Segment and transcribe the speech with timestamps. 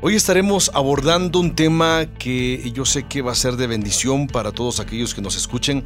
[0.00, 4.52] Hoy estaremos abordando un tema que yo sé que va a ser de bendición para
[4.52, 5.82] todos aquellos que nos escuchen.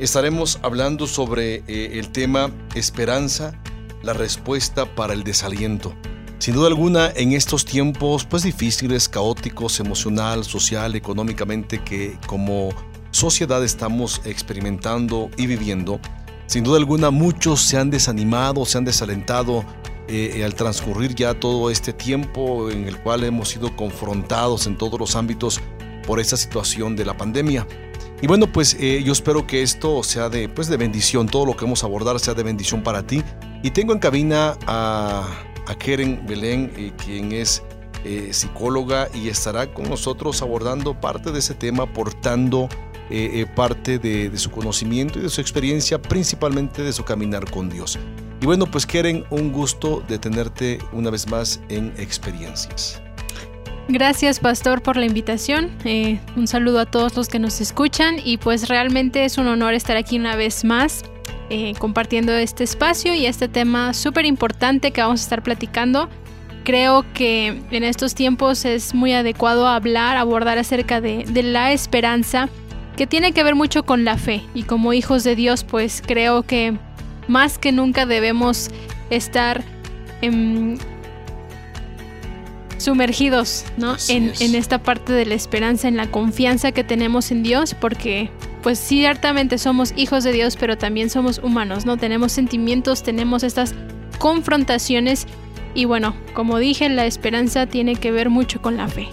[0.00, 3.54] Estaremos hablando sobre eh, el tema esperanza,
[4.02, 5.94] la respuesta para el desaliento.
[6.38, 12.70] Sin duda alguna, en estos tiempos pues difíciles, caóticos, emocional, social, económicamente que como
[13.12, 16.00] sociedad estamos experimentando y viviendo,
[16.46, 19.64] sin duda alguna muchos se han desanimado, se han desalentado
[20.14, 25.00] eh, al transcurrir ya todo este tiempo en el cual hemos sido confrontados en todos
[25.00, 25.58] los ámbitos
[26.06, 27.66] por esta situación de la pandemia.
[28.20, 31.56] Y bueno, pues eh, yo espero que esto sea de, pues de bendición, todo lo
[31.56, 33.24] que vamos a abordar sea de bendición para ti.
[33.62, 35.26] Y tengo en cabina a,
[35.66, 37.62] a Keren Belén, eh, quien es
[38.32, 42.68] psicóloga y estará con nosotros abordando parte de ese tema, aportando
[43.54, 47.98] parte de, de su conocimiento y de su experiencia, principalmente de su caminar con Dios.
[48.42, 53.00] Y bueno, pues quieren un gusto de tenerte una vez más en experiencias.
[53.88, 55.70] Gracias Pastor por la invitación.
[55.84, 59.74] Eh, un saludo a todos los que nos escuchan y pues realmente es un honor
[59.74, 61.04] estar aquí una vez más
[61.50, 66.08] eh, compartiendo este espacio y este tema súper importante que vamos a estar platicando.
[66.64, 72.48] Creo que en estos tiempos es muy adecuado hablar, abordar acerca de la esperanza
[72.96, 76.42] que tiene que ver mucho con la fe y como hijos de Dios pues creo
[76.42, 76.76] que
[77.28, 78.70] más que nunca debemos
[79.10, 79.62] estar
[80.20, 80.78] em,
[82.78, 83.96] sumergidos ¿no?
[84.08, 88.30] En, en, esta parte de la esperanza, en la confianza que tenemos en Dios, porque
[88.62, 91.96] pues ciertamente somos hijos de Dios, pero también somos humanos, ¿no?
[91.96, 93.74] Tenemos sentimientos, tenemos estas
[94.18, 95.26] confrontaciones
[95.74, 99.08] y bueno, como dije, la esperanza tiene que ver mucho con la fe.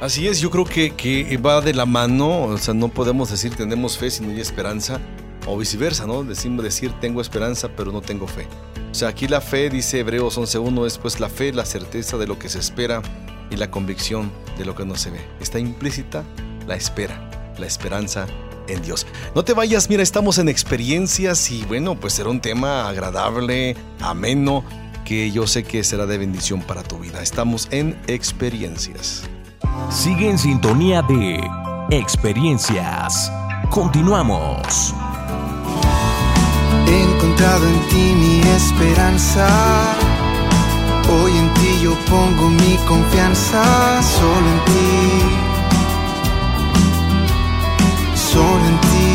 [0.00, 3.54] Así es, yo creo que, que va de la mano, o sea, no podemos decir
[3.56, 5.00] tenemos fe si no hay esperanza
[5.48, 6.22] o viceversa, ¿no?
[6.24, 8.46] Decimos decir tengo esperanza pero no tengo fe.
[8.90, 12.26] O sea, aquí la fe, dice Hebreos 11.1, es pues la fe, la certeza de
[12.26, 13.02] lo que se espera
[13.50, 15.20] y la convicción de lo que no se ve.
[15.40, 16.24] Está implícita
[16.66, 18.26] la espera, la esperanza
[18.68, 19.06] en Dios.
[19.34, 24.64] No te vayas, mira, estamos en experiencias y bueno, pues será un tema agradable, ameno,
[25.04, 27.22] que yo sé que será de bendición para tu vida.
[27.22, 29.22] Estamos en experiencias.
[29.90, 31.40] Sigue en sintonía de
[31.90, 33.32] experiencias.
[33.70, 34.94] Continuamos.
[36.88, 39.46] He encontrado en ti mi esperanza.
[41.10, 43.62] Hoy en ti yo pongo mi confianza,
[44.16, 44.88] solo en ti.
[48.32, 49.08] Solo en ti.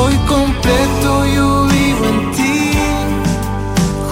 [0.00, 2.72] Hoy completo yo vivo en ti.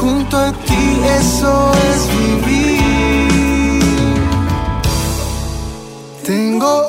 [0.00, 2.84] Junto a ti eso es vivir.
[6.25, 6.88] Tengo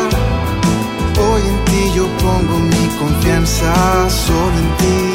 [3.61, 5.10] confianza, solo en ti.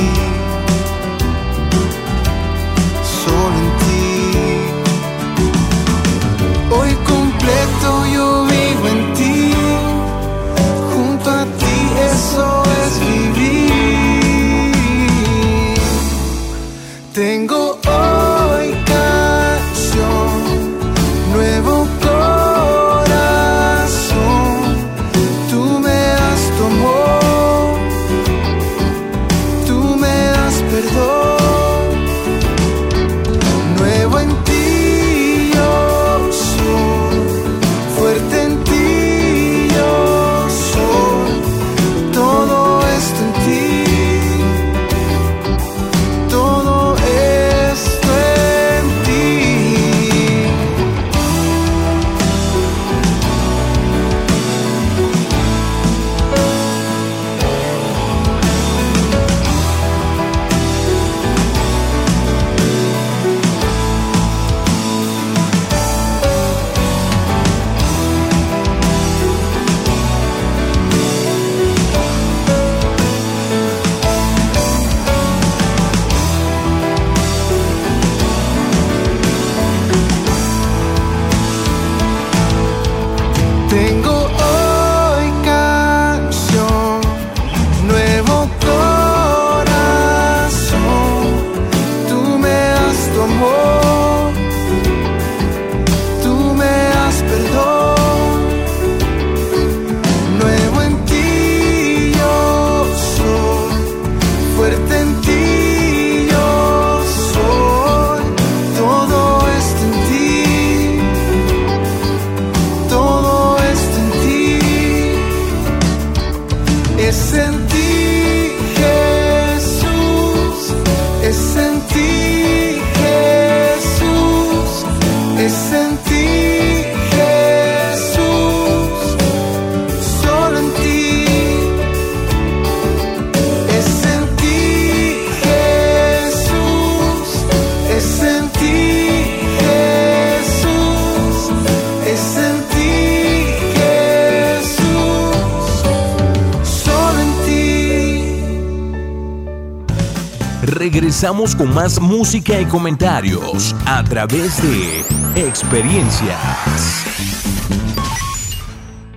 [151.16, 155.00] Regresamos con más música y comentarios a través de
[155.48, 156.36] experiencias.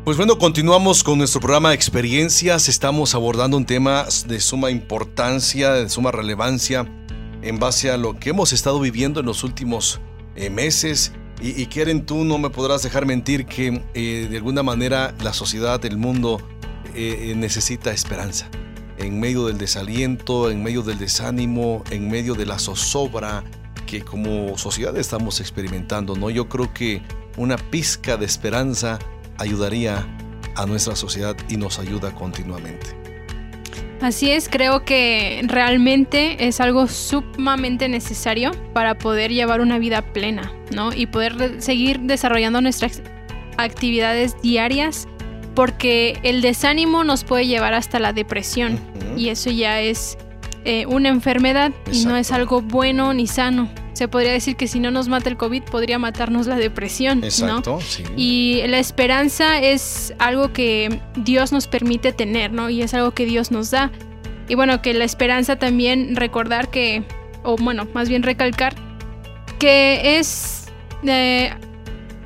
[0.05, 2.69] Pues bueno, continuamos con nuestro programa Experiencias.
[2.69, 6.87] Estamos abordando un tema de suma importancia, de suma relevancia,
[7.41, 9.99] en base a lo que hemos estado viviendo en los últimos
[10.37, 11.11] eh, meses.
[11.41, 15.33] Y, y Keren, tú no me podrás dejar mentir que eh, de alguna manera la
[15.33, 16.41] sociedad, el mundo,
[16.95, 18.49] eh, necesita esperanza.
[18.99, 23.43] En medio del desaliento, en medio del desánimo, en medio de la zozobra
[23.87, 26.29] que como sociedad estamos experimentando, ¿no?
[26.29, 27.01] Yo creo que
[27.37, 28.99] una pizca de esperanza
[29.37, 30.05] ayudaría
[30.55, 32.99] a nuestra sociedad y nos ayuda continuamente.
[34.01, 40.53] Así es, creo que realmente es algo sumamente necesario para poder llevar una vida plena,
[40.73, 40.93] ¿no?
[40.93, 43.01] Y poder seguir desarrollando nuestras
[43.57, 45.08] actividades diarias,
[45.59, 48.79] porque el desánimo nos puede llevar hasta la depresión
[49.17, 50.17] y eso ya es
[50.63, 53.69] eh, una enfermedad y no es algo bueno ni sano.
[53.91, 57.25] Se podría decir que si no nos mata el COVID, podría matarnos la depresión.
[57.25, 58.05] Exacto, sí.
[58.15, 62.69] Y la esperanza es algo que Dios nos permite tener, ¿no?
[62.69, 63.91] Y es algo que Dios nos da.
[64.47, 67.03] Y bueno, que la esperanza también recordar que,
[67.43, 68.75] o bueno, más bien recalcar,
[69.59, 70.67] que es,
[71.03, 71.51] eh,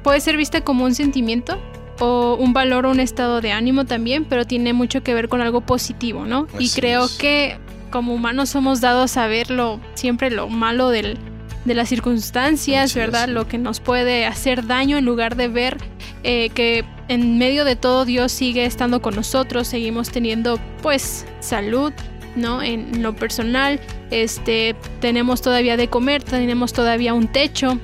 [0.03, 1.59] puede ser vista como un sentimiento
[1.99, 5.41] o un valor o un estado de ánimo también, pero tiene mucho que ver con
[5.41, 6.47] algo positivo, ¿no?
[6.59, 7.57] y creo que
[7.89, 9.47] como humanos somos dados a ver
[9.93, 11.19] siempre lo malo del,
[11.65, 13.29] de las circunstancias, ¿verdad?
[13.29, 15.77] Lo que nos puede hacer daño en lugar de ver
[16.23, 21.93] eh, que en medio de todo Dios sigue estando con nosotros, seguimos teniendo pues salud,
[22.35, 22.63] ¿no?
[22.63, 23.79] En lo personal,
[24.09, 27.77] este, tenemos todavía de comer, tenemos todavía un techo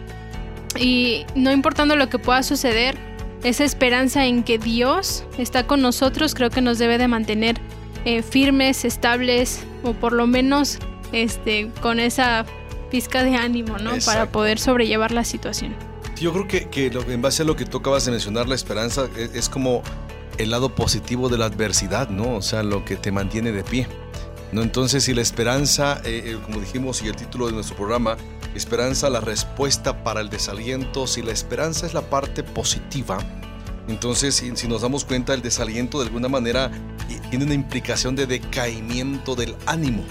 [0.79, 2.97] y no importando lo que pueda suceder,
[3.43, 7.60] esa esperanza en que Dios está con nosotros creo que nos debe de mantener
[8.05, 10.79] eh, firmes, estables o por lo menos
[11.12, 12.46] este, con esa
[12.89, 13.91] pizca de ánimo, ¿no?
[14.05, 15.75] Para poder sobrellevar la situación.
[16.19, 19.08] Yo creo que, que en base a lo que tú acabas de mencionar, la esperanza
[19.15, 19.84] e, es, como
[20.38, 22.36] el lado positivo de la adversidad, ¿no?
[22.36, 23.88] O sea, lo que te mantiene de pie.
[24.51, 24.62] ¿no?
[24.63, 28.17] Entonces, si la esperanza, eh, eh, como dijimos y el título de nuestro programa,
[28.55, 33.19] esperanza, la respuesta para el desaliento, si la esperanza es la parte positiva,
[33.89, 36.71] entonces si, nos damos cuenta, el desaliento de alguna manera
[37.29, 40.03] tiene una implicación de decaimiento del ánimo.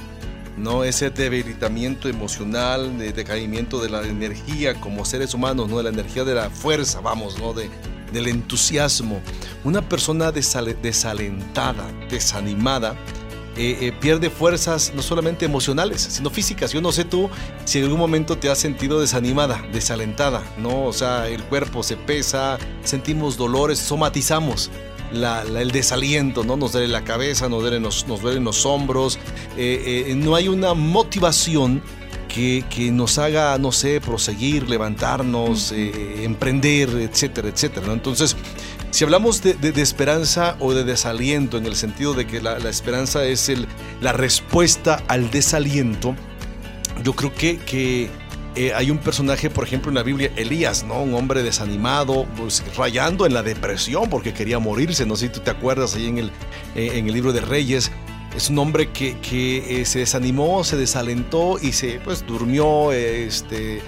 [0.57, 0.83] ¿no?
[0.83, 5.76] Ese debilitamiento emocional, de decaimiento de la energía como seres humanos, ¿no?
[5.76, 7.52] De la energía de la fuerza, vamos, ¿no?
[7.52, 7.71] De,
[8.12, 9.21] del entusiasmo.
[9.62, 12.97] Una persona desalentada, desanimada,
[13.59, 16.73] eh, eh, pierde fuerzas no solamente emocionales, sino físicas.
[16.73, 17.29] Yo no sé tú
[17.65, 20.85] si en algún momento te has sentido desanimada, desalentada, ¿no?
[20.85, 24.71] O sea, el cuerpo se pesa, sentimos dolores, somatizamos
[25.12, 26.57] el desaliento, ¿no?
[26.57, 29.19] Nos duele la cabeza, nos duelen los, nos duelen los hombros,
[29.57, 31.83] eh, no hay una motivación
[32.29, 37.93] que, nos haga, no sé, proseguir, levantarnos, eh, emprender, etcétera, etcétera, ¿no?
[37.93, 38.37] Entonces,
[38.90, 43.49] si hablamos de, esperanza o de desaliento, en el sentido de que la, esperanza es
[43.49, 43.66] el,
[44.00, 46.14] la respuesta al desaliento,
[47.04, 48.11] yo creo que, que
[48.57, 51.02] eh, hay un personaje, por ejemplo, en la Biblia, Elías, ¿no?
[51.02, 55.07] Un hombre desanimado, pues, rayando en la depresión porque quería morirse.
[55.07, 56.26] No sé si tú te acuerdas ahí en el,
[56.75, 57.92] eh, en el libro de Reyes.
[58.35, 63.80] Es un hombre que, que eh, se desanimó, se desalentó y se pues durmió, este,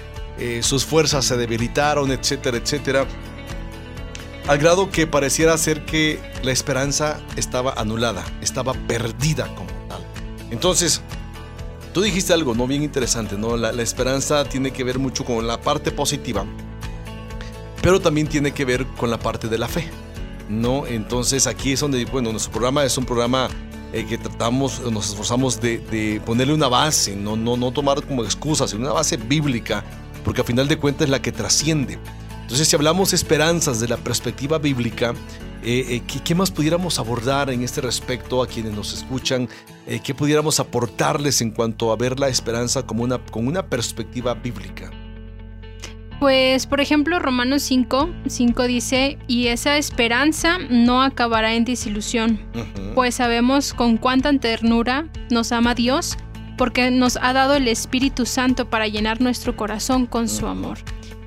[0.61, 3.05] sus fuerzas se debilitaron, etcétera, etcétera.
[4.47, 10.05] Al grado que pareciera ser que la esperanza estaba anulada, estaba perdida como tal.
[10.49, 11.01] Entonces,
[11.93, 12.67] Tú dijiste algo, ¿no?
[12.67, 13.57] Bien interesante, ¿no?
[13.57, 16.45] La, esperanza tiene que ver mucho con la parte positiva,
[17.81, 19.89] pero también tiene que ver con la parte de la fe,
[20.47, 20.87] ¿no?
[20.87, 23.49] Entonces aquí es donde, bueno, nuestro programa es un programa
[23.91, 28.69] eh, que tratamos, nos esforzamos de, ponerle una base, no, no, no tomar como excusa,
[28.69, 29.83] sino una base bíblica,
[30.23, 31.99] porque a final de cuentas es la que trasciende.
[32.51, 35.13] Entonces, si hablamos esperanzas de la perspectiva bíblica,
[35.63, 39.47] eh, eh, ¿qué, más pudiéramos abordar en este respecto a quienes nos escuchan?
[39.87, 44.33] Eh, ¿Qué pudiéramos aportarles en cuanto a ver la esperanza como una, con una perspectiva
[44.33, 44.91] bíblica?
[46.19, 52.37] Pues, por ejemplo, Romanos 5, 5 dice, y esa esperanza no acabará en desilusión,
[52.95, 56.17] pues sabemos con cuánta ternura nos ama Dios,
[56.57, 60.79] porque nos ha dado el Espíritu Santo para llenar nuestro corazón con su amor.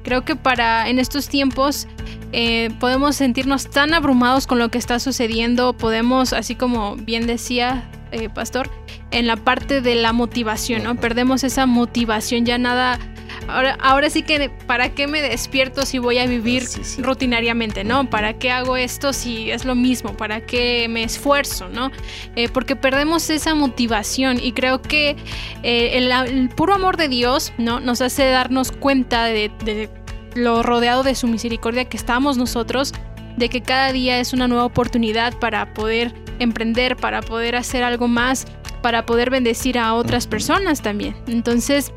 [0.04, 1.88] Creo que para en estos tiempos
[2.32, 7.90] eh, podemos sentirnos tan abrumados con lo que está sucediendo, podemos, así como bien decía
[8.12, 8.70] eh, Pastor,
[9.10, 10.94] en la parte de la motivación, ¿no?
[10.94, 13.00] Perdemos esa motivación, ya nada
[13.48, 16.64] ahora, ahora sí que, ¿para qué me despierto si voy a vivir
[16.98, 18.08] rutinariamente, no?
[18.08, 20.16] ¿Para qué hago esto si es lo mismo?
[20.16, 21.90] ¿Para qué me esfuerzo, no?
[22.36, 25.16] Eh, porque perdemos esa motivación y creo que
[25.62, 27.80] eh, el, puro amor de Dios, ¿no?
[27.80, 29.90] Nos hace darnos cuenta de, de
[30.34, 32.92] lo rodeado de su misericordia que estamos nosotros,
[33.36, 38.08] de que cada día es una nueva oportunidad para poder emprender, para poder hacer algo
[38.08, 38.46] más,
[38.82, 41.16] para poder bendecir a otras personas también.
[41.26, 41.92] Entonces,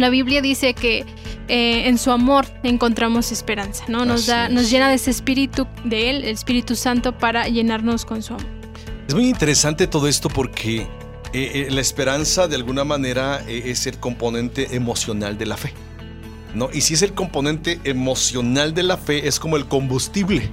[0.00, 1.04] la Biblia dice que
[1.48, 4.04] eh, en su amor encontramos esperanza, ¿no?
[4.04, 8.22] Nos, da, nos llena de ese espíritu de Él, el Espíritu Santo, para llenarnos con
[8.22, 8.46] su amor.
[9.06, 10.86] Es muy interesante todo esto porque eh,
[11.32, 15.74] eh, la esperanza de alguna manera es el componente emocional de la fe.
[16.54, 16.70] ¿no?
[16.72, 20.48] Y si es el componente emocional de la fe, es como el combustible.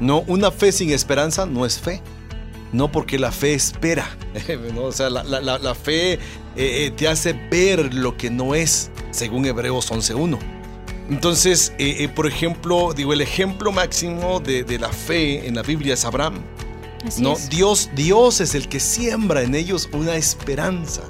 [0.00, 2.02] No, una fe sin esperanza no es fe.
[2.72, 4.08] No porque la fe espera.
[4.78, 6.18] O sea, la, fe eh,
[6.56, 10.38] eh, te hace ver lo que no es, según Hebreos 11.1.
[11.10, 16.04] Entonces, eh, por ejemplo, digo, el ejemplo máximo de, la fe en la Biblia es
[16.04, 16.42] Abraham.
[17.18, 21.02] no, Dios, Dios es el que siembra en ellos una esperanza.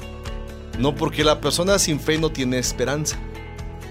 [0.78, 3.18] No porque la persona sin fe no tiene esperanza.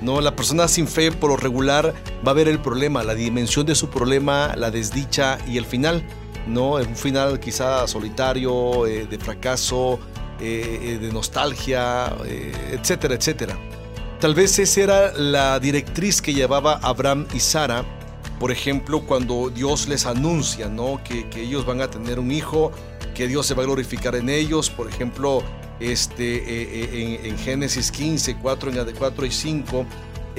[0.01, 1.93] No, la persona sin fe por lo regular
[2.25, 6.03] va a ver el problema, la dimensión de su problema, la desdicha y el final.
[6.47, 6.73] ¿No?
[6.73, 9.99] Un final quizá solitario, eh, de fracaso,
[10.39, 12.15] eh, eh, de nostalgia,
[12.71, 13.57] etcétera, etcétera.
[14.19, 17.85] Tal vez esa era la directriz que llevaba Abraham y Sara,
[18.39, 20.99] por ejemplo, cuando Dios les anuncia ¿no?
[21.03, 22.71] que, ellos van a tener un hijo,
[23.15, 25.43] que Dios se va a glorificar en ellos, por ejemplo,
[25.79, 29.85] este, en, Génesis 15, 4, 4 y 5,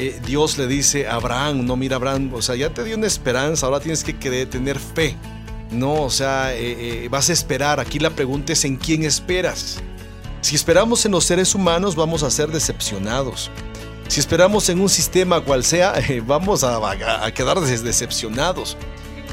[0.01, 3.09] eh, Dios le dice a Abraham, no mira Abraham, o sea, ya te dio una
[3.09, 4.13] esperanza, ahora tienes que
[4.47, 5.17] tener fe.
[5.71, 6.53] No, o sea,
[7.11, 7.81] vas a esperar.
[7.81, 9.79] Aquí la pregunta es en quién esperas.
[10.41, 13.51] Si esperamos en los seres humanos, vamos a ser decepcionados.
[14.09, 15.95] Si esperamos en un sistema cual sea,
[16.27, 16.79] vamos a,
[17.25, 18.77] a quedar decepcionados.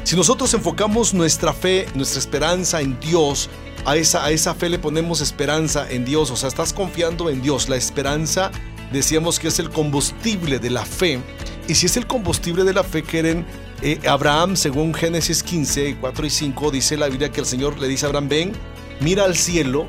[0.04, 3.48] Si nosotros enfocamos nuestra fe, nuestra esperanza en Dios,
[3.86, 7.40] a esa, a esa fe le ponemos esperanza en Dios, o sea, estás confiando en
[7.40, 7.68] Dios.
[7.68, 8.50] La esperanza
[8.92, 11.20] decíamos que es el combustible de la fe.
[11.68, 13.46] Y si es el combustible de la fe, quieren
[13.82, 17.88] eh, Abraham, según Génesis 15, 4 y 5, dice la Biblia que el Señor le
[17.88, 18.52] dice a Abraham, ven,
[19.00, 19.86] mira al cielo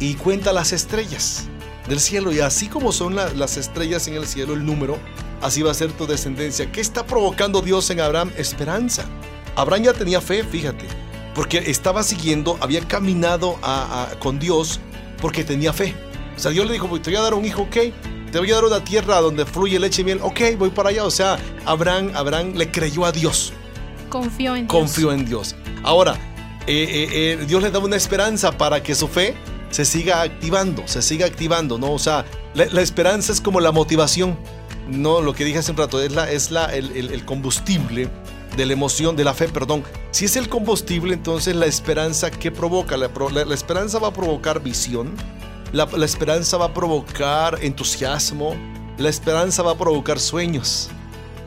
[0.00, 1.44] y cuenta las estrellas
[1.88, 2.32] del cielo.
[2.32, 4.98] Y así como son las estrellas en el cielo, el número,
[5.42, 6.70] así va a ser tu descendencia.
[6.70, 8.30] ¿Qué está provocando Dios en Abraham?
[8.36, 9.04] Esperanza.
[9.56, 10.86] Abraham ya tenía fe, fíjate
[11.36, 13.58] porque estaba siguiendo, había caminado
[14.20, 14.80] con Dios
[15.20, 15.94] porque tenía fe.
[16.34, 17.76] O sea, Dios le dijo, te voy a dar un hijo, ok,
[18.32, 21.04] te voy a dar una tierra donde fluye leche y miel, ok, voy para allá.
[21.04, 23.52] O sea, Abraham, Abraham le creyó a Dios.
[24.08, 24.72] Confió en Dios.
[24.72, 25.56] Confió en Dios.
[25.82, 26.14] Ahora,
[26.66, 29.34] eh, eh, eh, Dios le da una esperanza para que su fe
[29.70, 31.92] se siga activando, se siga activando, ¿no?
[31.92, 34.38] O sea, la, esperanza es como la motivación,
[34.88, 35.20] ¿no?
[35.20, 38.08] Lo que dije hace un rato, es, la, es la, el combustible
[38.56, 39.84] de la emoción, de la fe, perdón.
[40.10, 42.96] Si es el combustible, entonces la esperanza, ¿qué provoca?
[42.96, 43.10] La,
[43.54, 45.14] esperanza va a provocar visión,
[45.72, 48.54] la, esperanza va a provocar entusiasmo,
[48.98, 50.90] la esperanza va a provocar sueños.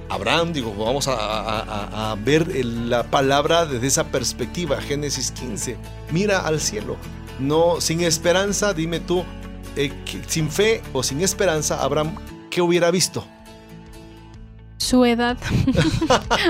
[0.10, 5.78] Abraham, digo, vamos a, ver la palabra desde esa perspectiva, Génesis 15.
[6.12, 6.98] Mira al cielo.
[7.40, 9.24] No, sin esperanza, dime tú,
[9.76, 9.94] eh,
[10.28, 12.16] sin fe o sin esperanza, Abraham,
[12.50, 13.24] ¿qué hubiera visto?
[14.80, 15.38] su edad.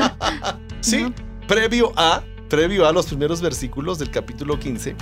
[0.79, 1.13] sí,
[1.47, 4.95] previo a, previo a los primeros versículos del capítulo 15,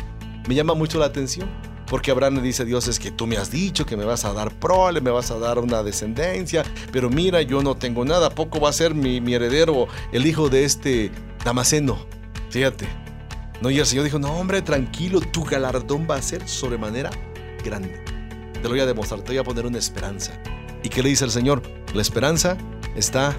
[0.47, 1.47] me llama mucho la atención.
[1.89, 4.25] Porque Abraham le dice a Dios, es que tú me has dicho que me vas
[4.25, 8.29] a dar prole, me vas a dar una descendencia, pero mira, yo no tengo nada,
[8.29, 11.11] poco va a ser mi, heredero, el hijo de este
[11.45, 11.97] Damaseno.
[12.49, 12.87] Fíjate.
[13.61, 17.09] No, y el Señor dijo, no hombre, tranquilo, tu galardón va a ser sobremanera
[17.63, 18.03] grande.
[18.53, 20.33] Te lo voy a demostrar, te voy a poner una esperanza.
[20.83, 21.63] ¿Y qué le dice el Señor?
[21.93, 22.57] La esperanza
[22.95, 23.35] está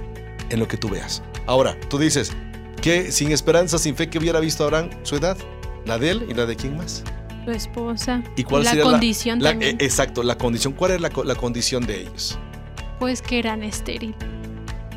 [0.50, 1.23] en lo que tú veas.
[1.47, 2.33] Ahora, tú dices,
[2.81, 5.37] que sin esperanza, sin fe que hubiera visto Abraham su edad,
[5.85, 7.05] la de él y la de quién más.
[7.45, 8.23] Su esposa.
[8.37, 9.76] ¿Y cuál la condición también.
[9.76, 10.73] Eh, exacto, la condición.
[10.75, 12.38] ¿Cuál es la, condición de ellos?
[12.99, 14.16] Pues que eran estériles.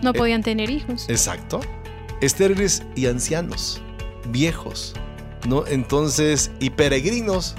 [0.01, 1.07] No eh, podían tener hijos.
[1.09, 1.61] Exacto.
[2.21, 3.81] Estériles y ancianos,
[4.29, 4.93] viejos,
[5.47, 5.65] ¿no?
[5.67, 7.55] Entonces, y peregrinos.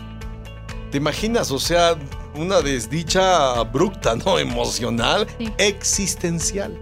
[0.90, 1.50] ¿Te imaginas?
[1.50, 1.96] O sea,
[2.34, 4.38] una desdicha abrupta, ¿no?
[4.38, 5.26] Emocional,
[5.58, 6.78] existencial.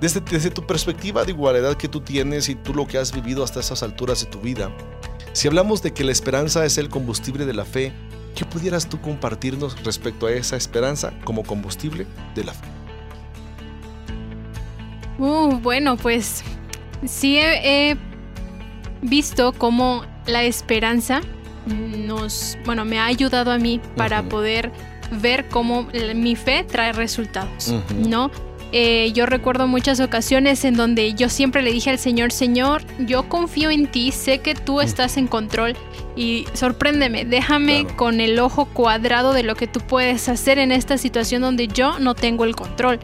[0.00, 3.42] Desde, desde, tu perspectiva de igualdad que tú tienes y tú lo que has vivido
[3.42, 4.70] hasta esas alturas de tu vida,
[5.38, 7.92] si hablamos de que la esperanza es el combustible de la fe,
[8.34, 12.66] ¿qué pudieras tú compartirnos respecto a esa esperanza como combustible de la fe?
[15.16, 16.42] Uh, bueno, pues
[17.06, 17.96] sí he
[19.00, 21.20] visto cómo la esperanza
[21.66, 24.72] nos, bueno, me ha ayudado a mí para poder
[25.20, 28.32] ver cómo mi fe trae resultados, ¿no?
[28.72, 33.28] Eh, yo recuerdo muchas ocasiones en donde yo siempre le dije al Señor, Señor, yo
[33.28, 35.74] confío en ti, sé que tú estás en control
[36.16, 40.98] y sorpréndeme, déjame con el ojo cuadrado de lo que tú puedes hacer en esta
[40.98, 42.98] situación donde yo no tengo el control.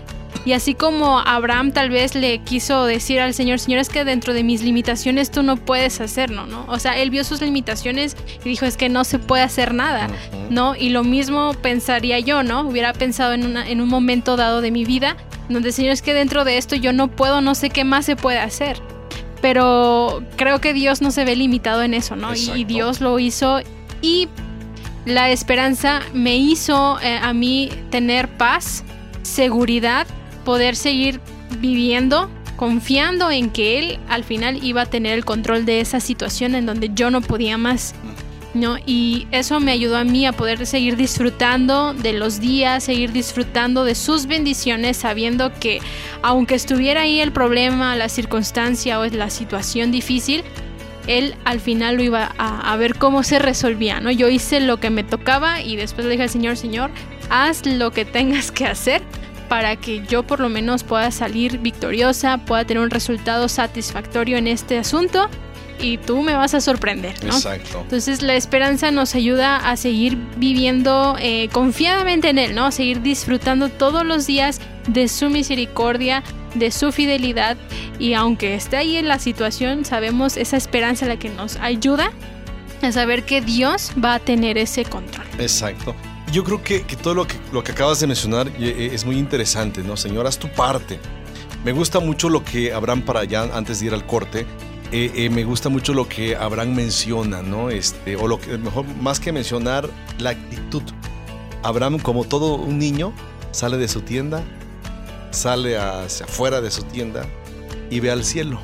[0.45, 4.35] Y así como Abraham tal vez le quiso decir al Señor, Señor, es que dentro
[4.35, 6.67] de mis limitaciones tú no puedes hacerlo, ¿no?
[6.69, 10.09] O sea, él vio sus limitaciones y dijo, es que no se puede hacer nada,
[10.51, 10.77] ¿no?
[10.77, 12.61] Y lo mismo pensaría yo, ¿no?
[12.69, 15.17] Hubiera pensado en, en un momento dado de mi vida,
[15.49, 18.17] donde, Señor, es que dentro de esto yo no puedo, no sé qué más se
[18.17, 18.81] puede hacer.
[19.41, 22.35] Pero creo que Dios no se ve limitado en eso, ¿no?
[22.35, 23.61] Y, Dios lo hizo
[24.01, 24.29] y
[25.05, 28.85] la esperanza me hizo eh, a mí tener paz,
[29.23, 30.07] seguridad
[30.45, 31.21] poder seguir
[31.59, 36.55] viviendo confiando en que él al final iba a tener el control de esa situación
[36.55, 37.95] en donde yo no podía más.
[38.55, 38.77] ¿No?
[38.87, 43.85] Y eso me ayudó a mí a poder seguir disfrutando de los días, seguir disfrutando
[43.85, 45.81] de sus bendiciones, sabiendo que
[46.23, 50.45] aunque estuviera ahí el problema, la circunstancia o la situación difícil,
[51.07, 54.11] él al final lo iba a, ver cómo se resolvía, ¿no?
[54.11, 56.91] Yo hice lo que me tocaba y después le dije al Señor, Señor,
[57.29, 59.03] haz lo que tengas que hacer
[59.49, 64.49] para que yo por lo menos pueda salir victoriosa, pueda tener un resultado satisfactorio en
[64.49, 65.29] este asunto
[65.81, 67.35] y tú me vas a sorprender, ¿no?
[67.35, 67.81] Exacto.
[67.83, 72.67] Entonces la esperanza nos ayuda a seguir viviendo eh, confiadamente en Él, ¿no?
[72.67, 76.23] A seguir disfrutando todos los días de su misericordia,
[76.55, 77.57] de su fidelidad
[77.99, 82.11] y aunque esté ahí en la situación, sabemos esa esperanza la que nos ayuda
[82.83, 85.27] a saber que Dios va a tener ese control.
[85.39, 85.95] Exacto
[86.35, 89.85] yo creo que, todo lo que, lo que acabas de mencionar eh, es muy interesante,
[89.85, 89.97] ¿no?
[89.97, 90.99] Señor, haz tu parte.
[91.65, 94.45] Me gusta mucho lo que Abraham, para allá, antes de ir al corte,
[94.95, 97.71] eh, eh, me gusta mucho lo que Abraham menciona, ¿no?
[97.71, 100.83] Este, o lo que, mejor, más que mencionar, la actitud.
[101.63, 103.13] Abraham, como todo un niño,
[103.51, 104.45] sale de su tienda,
[105.31, 107.27] sale hacia afuera de su tienda
[107.91, 108.61] y ve al cielo.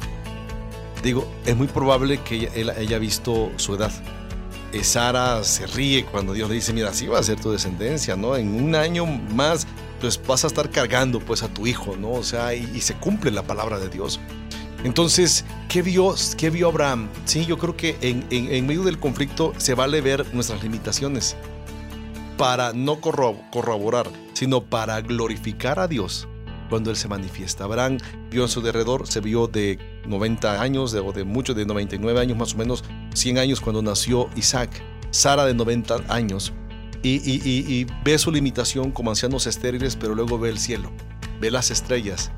[1.03, 3.93] Digo, es muy probable que ella haya visto su edad
[4.83, 8.37] Sara se ríe cuando Dios le dice, mira, así va a ser tu descendencia, ¿no?
[8.37, 9.67] En un año más,
[10.01, 12.13] pues vas a estar cargando pues a tu hijo, ¿no?
[12.13, 14.21] O sea, y, se cumple la palabra de Dios.
[14.85, 17.09] Entonces, ¿qué vio, qué vio Abraham?
[17.25, 21.37] Sí, yo creo que en, medio del conflicto se vale ver nuestras limitaciones
[22.39, 26.27] para no corroborar, sino para glorificar a Dios
[26.71, 27.65] cuando Él se manifiesta.
[27.65, 27.99] Abraham
[28.31, 32.19] vio en su derredor, se vio de 90 años, de, o de mucho, de 99
[32.19, 34.71] años más o menos, 100 años cuando nació Isaac,
[35.11, 36.55] Sara de 90 años,
[37.03, 40.91] y, ve su limitación como ancianos estériles, pero luego ve el cielo,
[41.41, 42.31] ve las estrellas,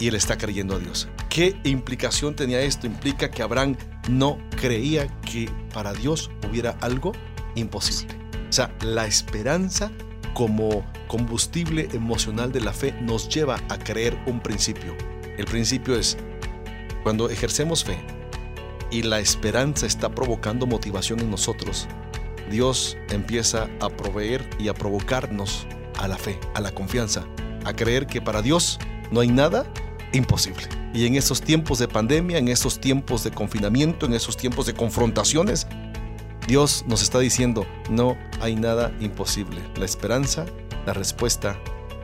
[0.00, 1.08] y él está creyendo a Dios.
[1.28, 2.86] ¿Qué implicación tenía esto?
[2.86, 3.76] Implica que Abraham
[4.08, 7.12] no creía que para Dios hubiera algo
[7.54, 8.16] imposible.
[8.48, 9.92] O sea, la esperanza
[10.34, 14.96] como combustible emocional de la fe nos lleva a creer un principio.
[15.36, 16.16] El principio es,
[17.02, 17.98] cuando ejercemos fe
[18.90, 21.86] y la esperanza está provocando motivación en nosotros,
[22.50, 25.66] Dios empieza a proveer y a provocarnos
[25.98, 27.24] a la fe, a la confianza,
[27.64, 28.78] a creer que para Dios
[29.10, 29.64] no hay nada
[30.12, 30.64] imposible.
[30.92, 34.74] Y en esos tiempos de pandemia, en esos tiempos de confinamiento, en esos tiempos de
[34.74, 35.66] confrontaciones,
[36.46, 39.60] Dios nos está diciendo, no hay nada imposible.
[39.76, 40.46] La esperanza,
[40.86, 41.56] la respuesta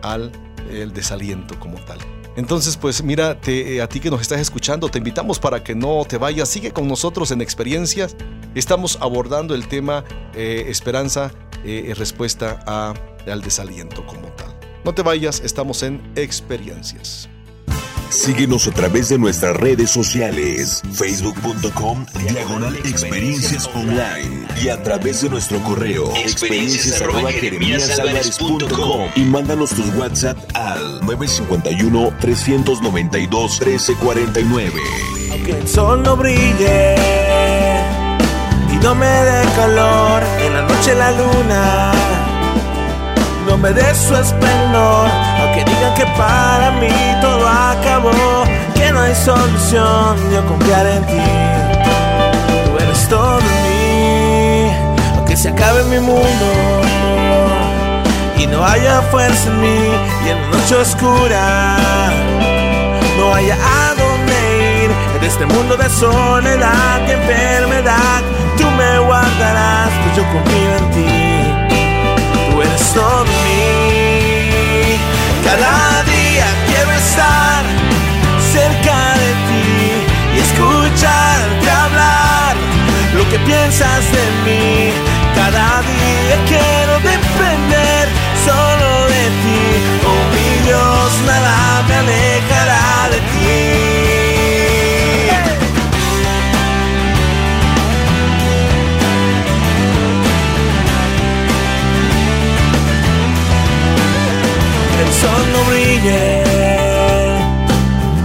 [0.02, 0.30] al
[0.70, 1.98] el desaliento como tal.
[2.36, 6.04] Entonces, pues mira, eh, a ti que nos estás escuchando, te invitamos para que no
[6.04, 8.14] te vayas, sigue con nosotros en experiencias.
[8.54, 11.32] Estamos abordando el tema eh, esperanza,
[11.64, 12.94] eh, respuesta a,
[13.26, 14.54] al desaliento como tal.
[14.84, 17.28] No te vayas, estamos en experiencias.
[18.10, 25.30] Síguenos a través de nuestras redes sociales, facebook.com diagonal experiencias online y a través de
[25.30, 27.02] nuestro correo experiencias
[29.14, 34.72] y mándanos tus WhatsApp al 951 392 1349.
[35.44, 36.94] Que el sol no brille
[38.72, 41.92] y no me dé calor, en la noche la luna
[43.46, 45.08] no me dé su esplendor,
[45.56, 46.88] aunque digan que para mí
[47.20, 51.22] todo acabó, que no hay solución, yo confiar en ti.
[52.64, 54.70] Tú eres todo en mí,
[55.16, 56.46] aunque se acabe mi mundo
[58.38, 59.90] y no haya fuerza en mí
[60.24, 61.76] y en la noche oscura
[63.18, 68.22] no haya a dónde ir en este mundo de soledad y enfermedad.
[68.58, 71.36] Tú me guardarás, pues yo confío en ti
[72.96, 74.05] todo mí.
[75.44, 77.62] Cada día quiero estar
[78.52, 79.76] cerca de ti
[80.34, 82.56] y escucharte hablar
[83.14, 84.92] lo que piensas de mí.
[85.34, 88.08] Cada día quiero depender
[88.44, 89.64] solo de ti.
[90.10, 92.55] Oh mi Dios, nada me aleja
[105.68, 106.42] brille,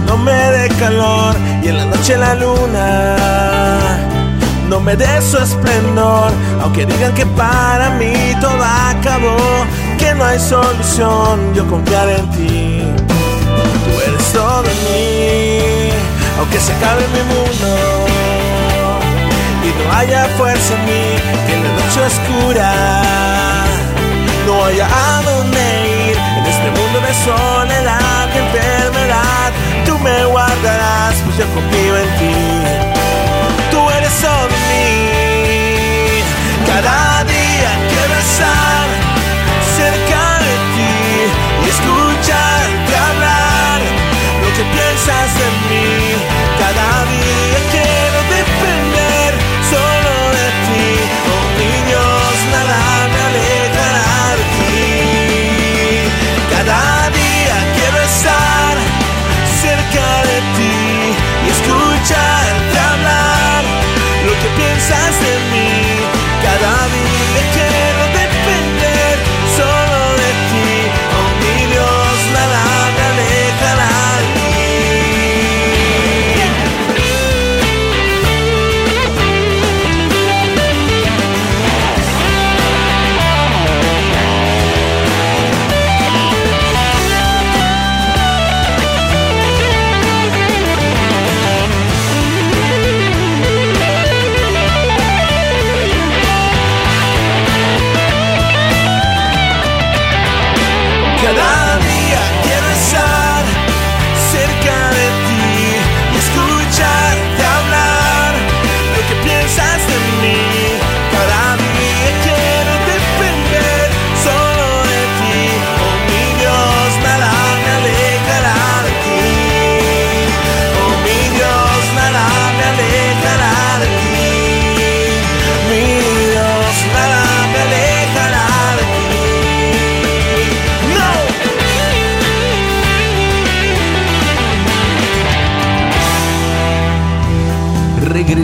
[0.06, 3.16] no me dé calor y en la noche la luna
[4.68, 9.36] no me dé su esplendor, aunque digan que para mí todo acabó,
[9.98, 12.82] que no hay solución, yo confiaré en ti.
[13.84, 15.90] Tú eres todo en mí,
[16.38, 17.68] aunque se acabe mi mundo
[19.66, 21.04] y no haya fuerza en mí,
[21.52, 22.72] en la noche oscura
[24.46, 26.01] no haya a ir
[27.02, 29.52] de soledad, de enfermedad.
[29.84, 32.61] Tú me guardarás, pues yo confío en ti.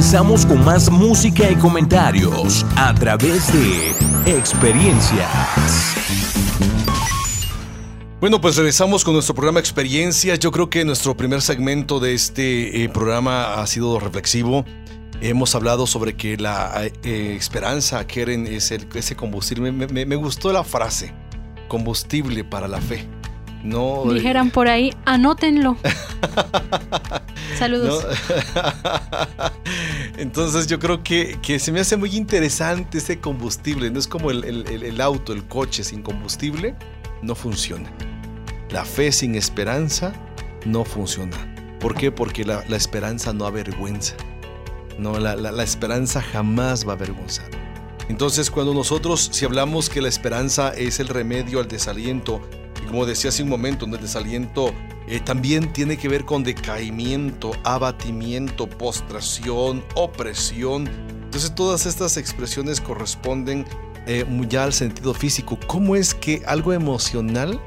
[0.09, 3.91] Regresamos con más música y comentarios a través de
[4.39, 5.29] experiencias.
[8.19, 10.39] Bueno, pues regresamos con nuestro programa Experiencias.
[10.39, 14.65] Yo creo que nuestro primer segmento de este eh, programa ha sido reflexivo.
[15.21, 19.73] Hemos hablado sobre que la eh, esperanza, Keren, es ese combustible.
[19.73, 21.13] Me gustó la frase,
[21.69, 23.07] combustible para la fe.
[23.65, 25.77] No, eh, Dijeran por ahí, anótenlo.
[27.59, 28.05] Saludos.
[28.05, 28.61] ¿no?
[30.19, 33.91] Entonces yo creo que, que se me hace muy interesante ese combustible.
[33.91, 36.75] No es como el, el- auto, el coche sin combustible,
[37.23, 37.91] no funciona.
[38.71, 40.13] La fe sin esperanza
[40.65, 41.37] no funciona.
[41.81, 42.11] ¿Por qué?
[42.13, 44.15] Porque la, la esperanza no avergüenza.
[44.99, 47.47] No, la, la- la esperanza jamás va a avergonzar.
[48.09, 52.41] Entonces cuando nosotros, si hablamos que la esperanza es el remedio al desaliento,
[52.89, 54.75] como decía hace un momento, el desaliento
[55.07, 60.89] eh, también tiene que ver con decaimiento, abatimiento, postración, opresión.
[61.25, 63.65] Entonces todas estas expresiones corresponden
[64.07, 65.59] eh, ya al sentido físico.
[65.67, 67.61] ¿Cómo es que algo emocional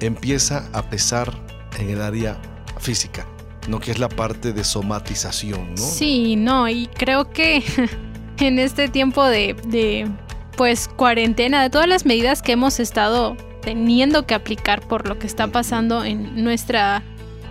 [0.00, 1.32] empieza a pesar
[1.78, 2.40] en el área
[2.78, 3.26] física?
[3.68, 5.82] No que es la parte de somatización, ¿no?
[5.82, 7.62] Sí, no, y creo que
[8.38, 10.08] en este tiempo de, de,
[10.56, 15.26] pues cuarentena, de todas las medidas que hemos estado teniendo que aplicar por lo que
[15.26, 17.02] está pasando en nuestra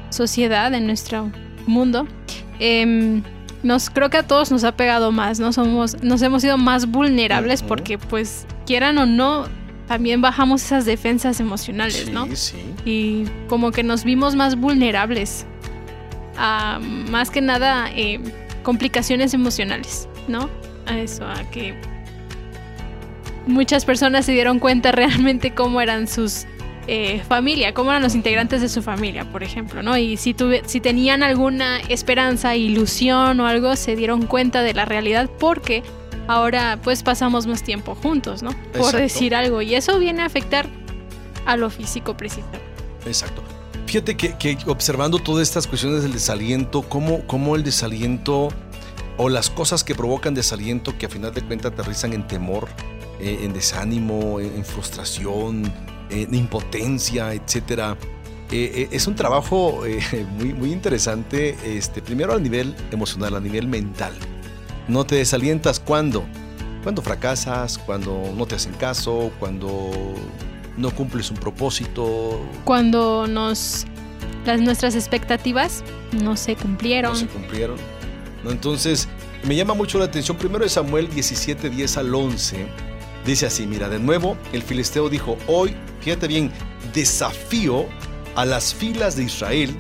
[0.10, 1.32] sociedad, en nuestro
[1.68, 2.08] mundo,
[2.60, 3.24] em,
[3.62, 5.54] nos creo que a todos nos ha pegado más, ¿no?
[5.54, 9.48] Somos, nos hemos sido más vulnerables porque, pues, quieran o no,
[9.88, 12.28] también bajamos esas defensas emocionales, sí, ¿no?
[12.36, 12.58] sí.
[12.86, 15.48] y como que nos vimos más vulnerables
[16.38, 18.20] a más que nada eh,
[18.64, 20.50] complicaciones emocionales, ¿no?
[20.86, 21.76] A eso, a que
[23.50, 26.46] muchas personas se dieron cuenta realmente cómo eran sus
[26.88, 29.98] eh, familia, cómo eran los integrantes de su familia, por ejemplo, ¿no?
[29.98, 34.86] Y si, tuve, si tenían alguna esperanza, ilusión o algo, se dieron cuenta de la
[34.86, 35.84] realidad porque
[36.28, 38.52] ahora pues pasamos más tiempo juntos, ¿no?
[38.72, 38.98] Por Exacto.
[38.98, 39.62] decir algo.
[39.62, 40.68] Y eso viene a afectar
[41.46, 42.62] a lo físico precisamente.
[43.06, 43.44] Exacto.
[43.86, 48.50] Fíjate que, que observando todas estas cuestiones del desaliento, cómo, cómo el desaliento
[49.18, 52.68] o las cosas que provocan desaliento, que a final de cuentas aterrizan en temor,
[53.20, 55.72] eh, en desánimo, en, en frustración,
[56.10, 57.98] en impotencia, etcétera.
[58.52, 60.02] Eh, eh, es un trabajo eh,
[60.38, 64.14] muy, muy interesante, este, primero a nivel emocional, a nivel mental.
[64.88, 66.26] No te desalientas cuando,
[66.82, 69.92] cuando fracasas, cuando no te hacen caso, cuando
[70.78, 72.42] no cumples un propósito.
[72.64, 73.86] Cuando nos
[74.46, 77.12] las nuestras expectativas no se cumplieron.
[77.12, 77.78] No se cumplieron.
[78.46, 79.08] Entonces,
[79.44, 80.38] me llama mucho la atención.
[80.38, 82.89] Primero de Samuel 17, 10 al 11.
[83.26, 86.52] Dice así, mira, de nuevo el filisteo dijo, hoy, fíjate bien,
[86.94, 87.86] desafío
[88.36, 89.76] a las filas de Israel,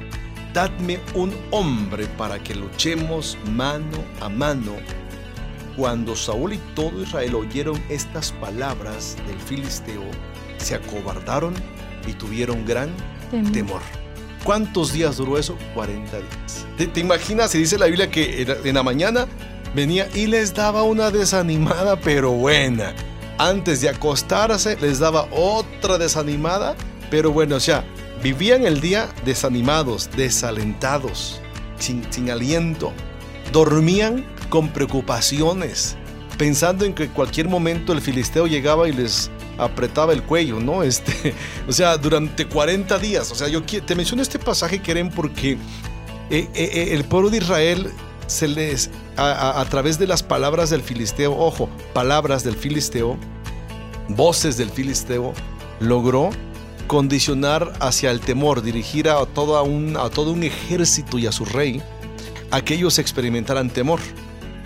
[0.53, 4.73] dadme un hombre para que luchemos mano a mano.
[5.77, 10.03] Cuando Saúl y todo Israel oyeron estas palabras del filisteo,
[10.57, 11.53] se acobardaron
[12.05, 12.89] y tuvieron gran
[13.31, 13.51] Temor.
[13.53, 13.81] temor.
[14.43, 15.57] ¿Cuántos días duró eso?
[15.75, 16.65] 40 días.
[16.77, 17.51] ¿Te, te imaginas?
[17.51, 19.27] Se dice la Biblia que en, en la mañana
[19.75, 22.93] venía y les daba una desanimada, pero buena.
[23.39, 26.75] Antes de acostarse, les daba otra desanimada,
[27.09, 27.85] pero bueno, o sea,
[28.21, 31.39] vivían el día desanimados, desalentados,
[31.79, 32.91] sin, sin aliento.
[33.53, 35.95] Dormían con preocupaciones,
[36.37, 40.83] pensando en que en cualquier momento el filisteo llegaba y les apretaba el cuello, ¿no?
[40.89, 41.33] Este,
[41.65, 43.31] o sea, durante 40 días.
[43.31, 45.57] O sea, yo te menciono este pasaje, Keren, porque eh,
[46.29, 47.89] eh, eh, el pueblo de Israel
[48.27, 53.17] se les, a, través de las palabras del filisteo, ojo, palabras del filisteo,
[54.07, 55.33] voces del filisteo,
[55.79, 56.29] logró
[56.87, 61.45] condicionar hacia el temor, dirigir a, toda un, a todo un ejército y a su
[61.45, 61.81] rey
[62.51, 63.99] a que ellos experimentaran temor.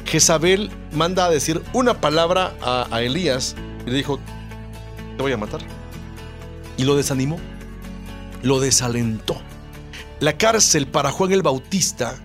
[0.05, 4.19] Jezabel manda a decir una palabra a, a Elías y le dijo,
[5.17, 5.61] te voy a matar.
[6.77, 7.39] Y lo desanimó,
[8.41, 9.35] lo desalentó.
[10.19, 12.15] La cárcel para Juan el Bautista,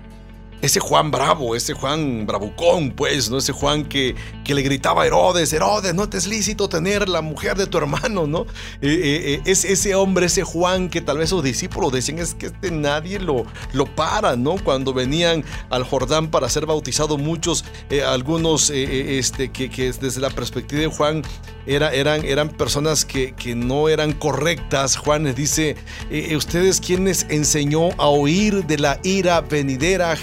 [0.61, 3.39] ese Juan bravo, ese Juan bravucón, pues, ¿no?
[3.39, 7.23] Ese Juan que, que le gritaba a Herodes, Herodes, no te es lícito tener la
[7.23, 8.43] mujer de tu hermano, ¿no?
[8.83, 12.35] Eh, eh, eh, es ese hombre, ese Juan que tal vez sus discípulos decían es
[12.35, 14.57] que este nadie lo, lo para, ¿no?
[14.57, 17.65] Cuando venían al Jordán para ser bautizados muchos,
[18.07, 21.23] algunos este, que, desde la perspectiva de Juan
[21.67, 24.97] era, eran, eran personas que, que no eran correctas.
[24.97, 25.77] Juan les dice,
[26.35, 30.17] ustedes quienes enseñó a oír de la ira venidera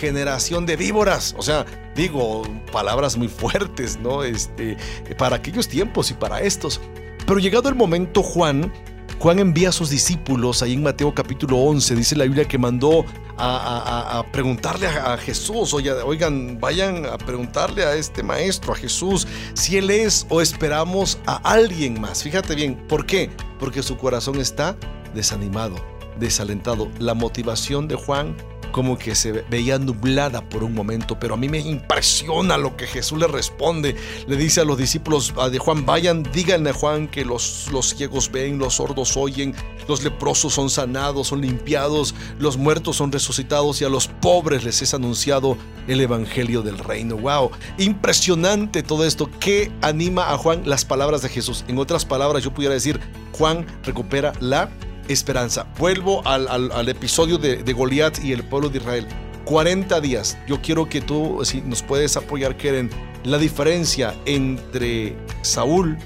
[0.66, 1.36] de víboras.
[1.38, 4.24] O sea, digo, palabras muy fuertes, ¿no?
[4.24, 4.78] Este,
[5.18, 6.82] para aquellos tiempos y para estos.
[7.26, 8.72] Pero llegado el momento, Juan,
[9.20, 13.06] Juan envía a sus discípulos, ahí en Mateo capítulo 11, dice la Biblia que mandó
[13.38, 18.76] a, a- a- preguntarle a, a Jesús, oigan, vayan a preguntarle a este maestro, a
[18.76, 22.24] Jesús, si él es o esperamos a alguien más.
[22.24, 23.30] Fíjate bien, ¿por qué?
[23.60, 24.76] Porque su corazón está
[25.14, 25.76] desanimado,
[26.20, 26.90] desalentado.
[27.00, 28.36] La motivación de Juan
[28.76, 32.86] como que se veía nublada por un momento, pero a mí me impresiona lo que
[32.86, 33.96] Jesús le responde.
[34.28, 37.92] Le dice a los discípulos ah, de Juan, vayan, díganle a Juan que los, los
[37.92, 39.56] ciegos ven, los sordos oyen,
[39.88, 44.82] los leprosos son sanados, son limpiados, los muertos son resucitados y a los pobres les
[44.82, 45.58] es anunciado
[45.88, 47.16] el evangelio del reino.
[47.16, 47.52] ¡Wow!
[47.78, 49.30] Impresionante todo esto.
[49.40, 50.64] ¿Qué anima a Juan?
[50.66, 51.64] Las palabras de Jesús.
[51.70, 53.00] En otras palabras, yo pudiera decir,
[53.32, 54.70] Juan recupera la
[55.08, 55.68] esperanza.
[55.78, 59.08] Vuelvo al, al- episodio de, de Goliat y el pueblo de Israel.
[59.46, 60.38] 40 días.
[60.48, 62.90] Yo quiero que tú, si nos puedes apoyar, Keren,
[63.24, 65.98] la diferencia entre Saúl,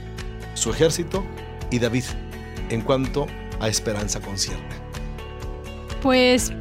[0.55, 1.23] su ejército,
[1.71, 2.03] y David
[2.69, 3.27] en cuanto
[3.59, 4.63] a esperanza concierne.
[6.01, 6.51] Pues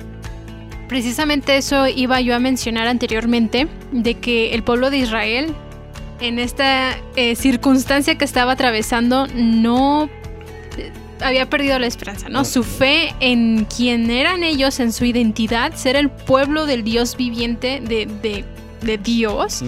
[0.88, 5.54] precisamente eso iba yo a mencionar anteriormente, de que el pueblo de Israel
[6.20, 10.10] en esta eh, circunstancia que estaba atravesando no
[11.22, 12.44] había perdido la esperanza, ¿no?
[12.44, 17.80] Su fe en quién eran ellos, en su identidad, ser el pueblo del Dios viviente,
[17.80, 18.44] de, de-
[18.82, 19.62] de Dios,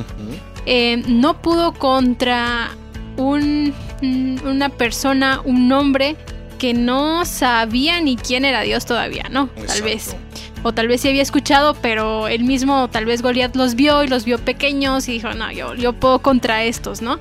[0.67, 2.71] eh, no pudo contra
[3.17, 6.17] un- un- una persona, un hombre
[6.59, 9.49] que no sabía ni quién era Dios todavía, ¿no?
[9.67, 10.17] Tal vez.
[10.63, 14.09] O tal vez sí había escuchado, pero él mismo, tal vez Goliat los vio y
[14.09, 17.19] los vio pequeños y dijo, no, yo, yo puedo contra estos, ¿no?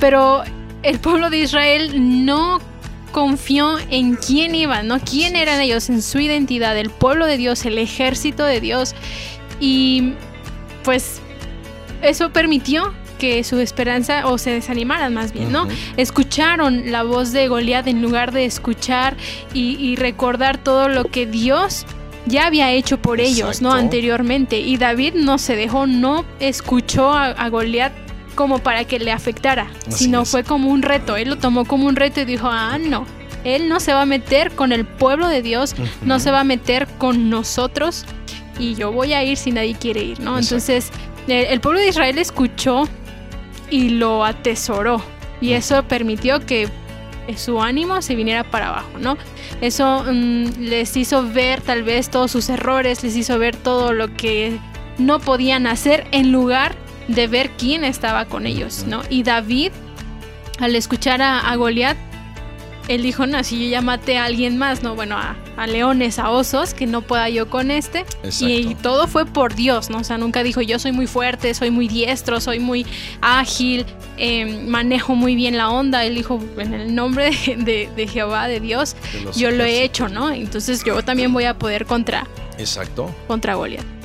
[0.00, 0.42] Pero
[0.82, 2.60] el pueblo de Israel no
[3.12, 4.98] confió en quién iban, ¿no?
[5.00, 6.76] ¿Quién eran ellos en su identidad?
[6.76, 8.94] El pueblo de Dios, el ejército de Dios.
[9.60, 10.14] Y
[10.84, 11.20] pues
[12.02, 15.66] eso permitió que su esperanza o se desanimaran más bien, ¿no?
[15.96, 19.16] Escucharon la voz de Goliat en lugar de escuchar
[19.52, 21.84] y, y recordar todo lo que Dios
[22.26, 23.72] ya había hecho por ellos, ¿no?
[23.72, 24.60] Anteriormente.
[24.60, 27.92] Y David no se dejó, no escuchó a, a Goliat
[28.38, 30.30] como para que le afectara, Así sino es.
[30.30, 31.16] fue como un reto.
[31.16, 33.04] Él lo tomó como un reto y dijo, ah, no.
[33.42, 36.44] Él no se va a meter con el pueblo de Dios, no se va a
[36.44, 38.04] meter con nosotros
[38.56, 40.38] y yo voy a ir si nadie quiere ir, ¿no?
[40.38, 40.54] Exacto.
[40.54, 40.92] Entonces,
[41.26, 42.88] el, el pueblo de Israel escuchó
[43.70, 45.02] y lo atesoró
[45.40, 46.68] y eso permitió que
[47.36, 49.18] su ánimo se viniera para abajo, ¿no?
[49.60, 54.14] Eso mm, les hizo ver tal vez todos sus errores, les hizo ver todo lo
[54.14, 54.60] que
[54.96, 56.76] no podían hacer en lugar
[57.08, 59.02] de ver quién estaba con ellos, ¿no?
[59.10, 59.72] Y David,
[60.60, 61.96] al escuchar a, a Goliat,
[62.88, 66.30] él dijo, no, si yo ya maté a alguien más, no, bueno, a, leones, a
[66.30, 68.06] osos, que no pueda yo con este.
[68.40, 69.98] Y, todo fue por Dios, ¿no?
[69.98, 72.86] O sea, nunca dijo, yo soy muy fuerte, soy muy diestro, soy muy
[73.20, 73.84] ágil,
[74.16, 76.04] em, manejo muy bien la onda.
[76.04, 78.96] Él dijo, en el nombre de, Jehová, de Dios,
[79.36, 80.30] yo lo he hecho, ¿no?
[80.30, 82.26] Entonces yo también voy a poder contra.
[82.56, 83.14] Exacto.
[83.26, 83.97] Contra Goliat.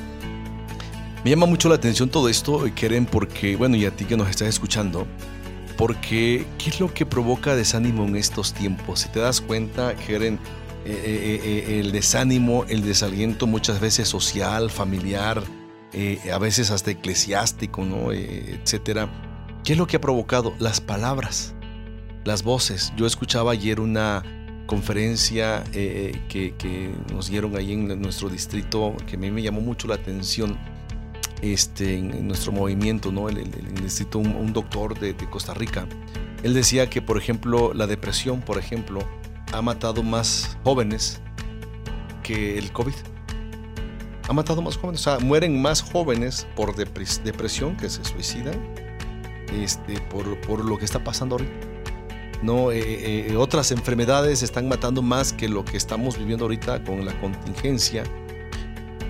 [1.24, 4.30] Me llama mucho la atención todo esto, Keren, porque, bueno, y a ti que nos
[4.30, 5.08] estás escuchando,
[5.78, 9.00] porque ¿qué es lo que provoca desánimo en estos tiempos?
[9.00, 10.34] Si te das cuenta, Keren,
[10.84, 15.42] eh, eh, eh, el desánimo, el desaliento muchas veces social, familiar,
[16.30, 18.12] a veces hasta eclesiástico, ¿no?
[18.12, 19.08] etcétera.
[19.64, 20.54] ¿Qué es lo que ha provocado?
[20.60, 21.54] Las palabras,
[22.26, 22.92] las voces.
[22.98, 24.24] Yo escuchaba ayer una
[24.66, 29.96] conferencia que, nos dieron ahí en nuestro distrito que a mí me llamó mucho la
[29.96, 30.58] atención
[31.44, 33.28] este, en, nuestro movimiento, ¿no?
[33.28, 35.86] El, el, un, doctor de, Costa Rica.
[36.42, 39.02] Él decía que, por ejemplo, la depresión, por ejemplo,
[39.52, 41.22] ha matado más jóvenes
[42.24, 42.94] que el COVID.
[44.30, 48.56] Ha matado más jóvenes, o sea, mueren más jóvenes por depresión que se suicidan
[49.62, 51.68] este, por, por lo que está pasando ahorita.
[52.42, 56.84] No, eh, eh, eh, otras enfermedades están matando más que lo que estamos viviendo ahorita
[56.84, 58.04] con la contingencia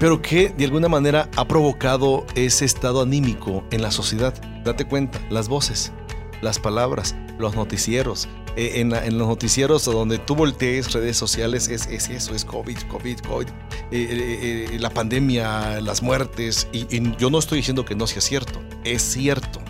[0.04, 4.34] pero que de alguna manera ha provocado ese estado anímico en la sociedad.
[4.66, 5.94] Date cuenta, las voces,
[6.42, 8.28] las palabras, los noticieros.
[8.58, 13.48] Eh, en, los noticieros donde tú voltees redes sociales es, eso, es COVID, COVID, COVID,
[13.48, 16.68] eh, eh, la pandemia, las muertes.
[16.74, 16.86] Y,
[17.16, 19.62] yo no estoy diciendo que no sea cierto, es cierto.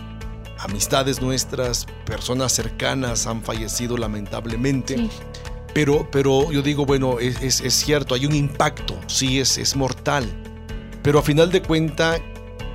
[0.58, 5.08] Amistades nuestras, personas cercanas han fallecido lamentablemente.
[5.74, 10.24] Pero, pero yo digo, bueno, es, cierto, hay un impacto, sí, es, es mortal.
[11.02, 12.20] Pero a final de cuentas,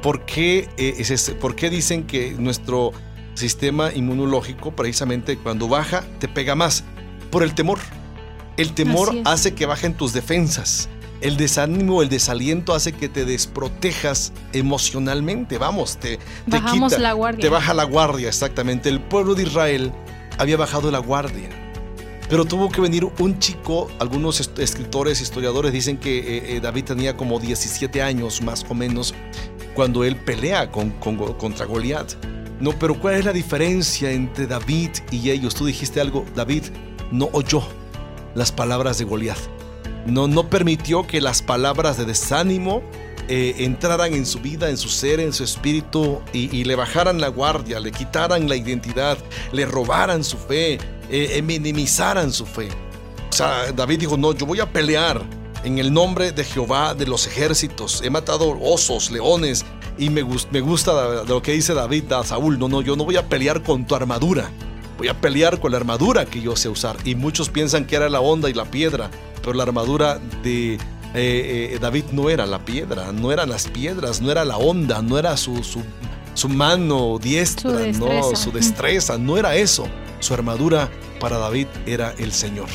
[0.04, 2.92] ¿por qué, eh, ¿por qué dicen que nuestro
[3.36, 6.84] sistema inmunológico, precisamente cuando baja, te pega más?
[7.32, 7.80] Por el temor.
[8.58, 10.90] El temor hace que bajen tus defensas.
[11.22, 15.58] El desánimo, el desaliento hace que te desprotejas emocionalmente.
[15.58, 17.42] Vamos, te, te quita, la guardia.
[17.42, 18.90] Te baja la guardia, exactamente.
[18.90, 19.94] El pueblo de Israel
[20.38, 21.69] había bajado la guardia
[22.30, 27.18] pero tuvo que venir un chico, algunos escritores, historiadores dicen que eh, eh, David tenía
[27.18, 29.16] como 17 años más o menos
[29.74, 32.14] cuando él pelea con, contra Goliat.
[32.60, 35.56] No, pero ¿cuál es la diferencia entre David y ellos?
[35.56, 36.66] Tú dijiste algo, David
[37.12, 37.64] no oyó
[38.36, 39.40] las palabras de Goliat.
[40.06, 42.84] No, no permitió que las palabras de desánimo
[43.32, 47.28] eh, entraran en su vida, en su ser, en su espíritu y, le bajaran la
[47.28, 49.20] guardia, le quitaran la identidad,
[49.52, 50.80] le robaran su fe, eh,
[51.12, 52.70] eh, minimizaran su fe.
[53.30, 55.22] O sea, David dijo, no, yo voy a pelear
[55.64, 58.02] en el nombre de Jehová de los ejércitos.
[58.04, 59.64] He matado osos, leones.
[60.00, 62.58] Y me, me gusta lo que dice David a Saúl.
[62.58, 64.50] No, no, yo no voy a pelear con tu armadura.
[64.98, 66.98] Voy a pelear con la armadura que yo sé usar.
[67.06, 69.12] Y muchos piensan que era la onda y la piedra.
[69.44, 70.80] Pero la armadura de
[71.14, 75.18] eh, David no era la piedra, no eran las piedras, no era la onda, no
[75.18, 75.82] era su, su,
[76.34, 79.88] su mano diestra, no, su destreza, no era eso.
[80.20, 80.90] Su armadura
[81.20, 82.68] para David era el Señor.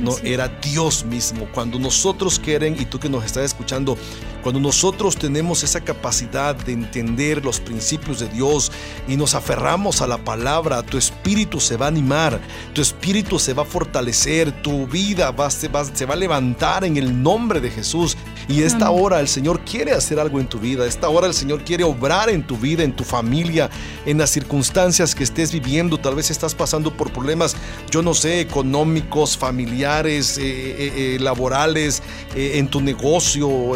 [0.00, 1.48] No era Dios mismo.
[1.52, 3.96] Cuando nosotros quieren, y tú que nos estás escuchando,
[4.44, 8.70] cuando nosotros tenemos esa capacidad de entender los principios de Dios
[9.08, 12.38] y nos aferramos a la palabra, tu espíritu se va a animar,
[12.74, 16.84] tu espíritu se va a fortalecer, tu vida va, se, va, se va a levantar
[16.84, 18.18] en el nombre de Jesús.
[18.46, 20.84] Y esta hora el Señor quiere hacer algo en tu vida.
[20.84, 23.70] Esta hora el Señor quiere obrar en tu vida, en tu familia,
[24.04, 25.96] en las circunstancias que estés viviendo.
[25.96, 27.56] Tal vez estás pasando por problemas,
[27.90, 32.02] yo no sé, económicos, familiares, eh, eh, eh, laborales,
[32.36, 33.72] en tu negocio,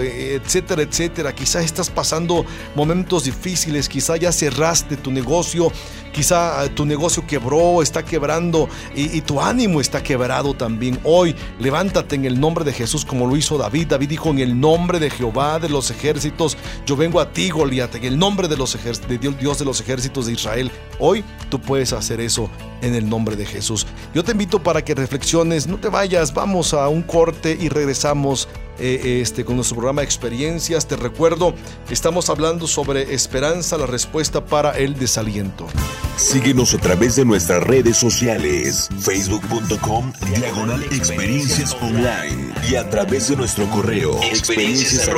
[0.59, 1.35] etcétera.
[1.35, 2.45] Quizás estás pasando
[2.75, 5.73] momentos difíciles, quizás ya cerraste tu negocio,
[6.13, 10.99] quizá tu negocio quebró, está quebrando y, y tu ánimo está quebrado también.
[11.05, 13.89] Hoy levántate en el nombre de Jesús como lo hizo David.
[13.89, 16.57] David dijo en el nombre de Jehová de los ejércitos,
[16.87, 18.77] yo vengo a ti, Goliat, en el nombre de, los
[19.09, 20.71] de Dios de los ejércitos de Israel.
[20.99, 22.51] Hoy tú puedes hacer eso
[22.83, 23.87] en el nombre de Jesús.
[24.15, 28.49] Yo te invito para que reflexiones, no te vayas, vamos a un corte y regresamos
[28.79, 30.87] eh, este, con nuestro programa Experiencias.
[30.87, 31.55] Te recuerdo,
[31.91, 35.67] estamos hablando sobre esperanza, la respuesta para el desaliento.
[36.17, 43.37] Síguenos a través de nuestras redes sociales, facebook.com, diagonal experiencias online y a través de
[43.37, 45.09] nuestro correo experiencias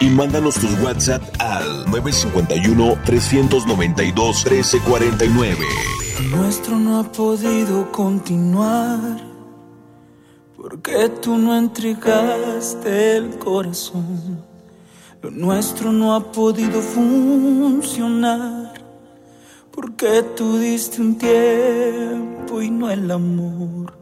[0.00, 5.66] y mándanos tus WhatsApp al 951 392 1349.
[6.30, 9.35] Nuestro no ha podido continuar
[10.68, 14.42] porque tú no entregaste el corazón.
[15.22, 18.72] Lo nuestro no ha podido funcionar
[19.70, 23.96] Porque tú diste un tiempo y no el amor.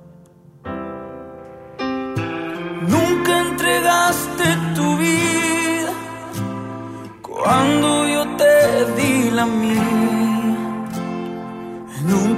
[2.94, 4.44] Nunca entregaste
[4.74, 5.92] tu vida
[7.20, 10.03] cuando yo te di la mía.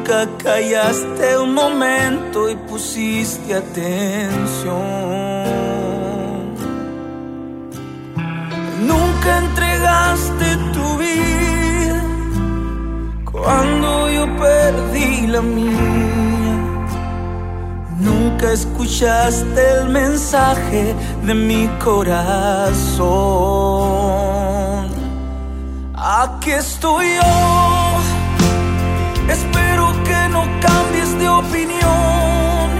[0.06, 4.76] Nunca callaste un momento y pusiste atención.
[8.86, 12.04] Nunca entregaste tu vida
[13.32, 16.54] cuando yo perdí la mía.
[17.98, 20.94] Nunca escuchaste el mensaje
[21.24, 23.06] de mi corazón.
[25.96, 27.75] Aquí estoy yo.
[30.60, 32.70] Cambies de opinión.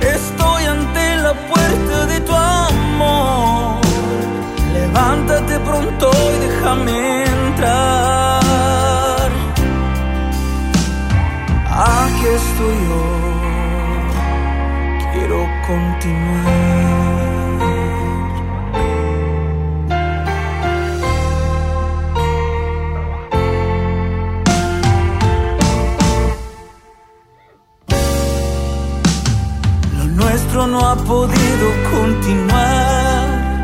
[0.00, 3.80] Estoy ante la puerta de tu amor.
[4.72, 8.44] Levántate pronto y déjame entrar.
[11.70, 13.04] Aquí estoy yo.
[15.12, 16.63] Quiero continuar.
[30.74, 33.62] No ha podido continuar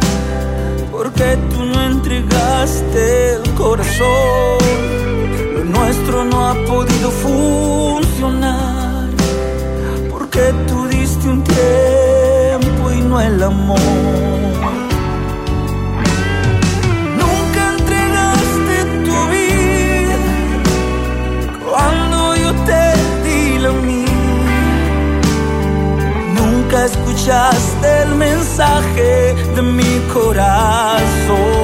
[0.92, 4.58] porque tú no entregaste el corazón.
[5.54, 9.08] Lo nuestro no ha podido funcionar
[10.08, 14.29] porque tú diste un tiempo y no el amor.
[27.20, 31.59] Escuchaste el mensaje de mi corazón.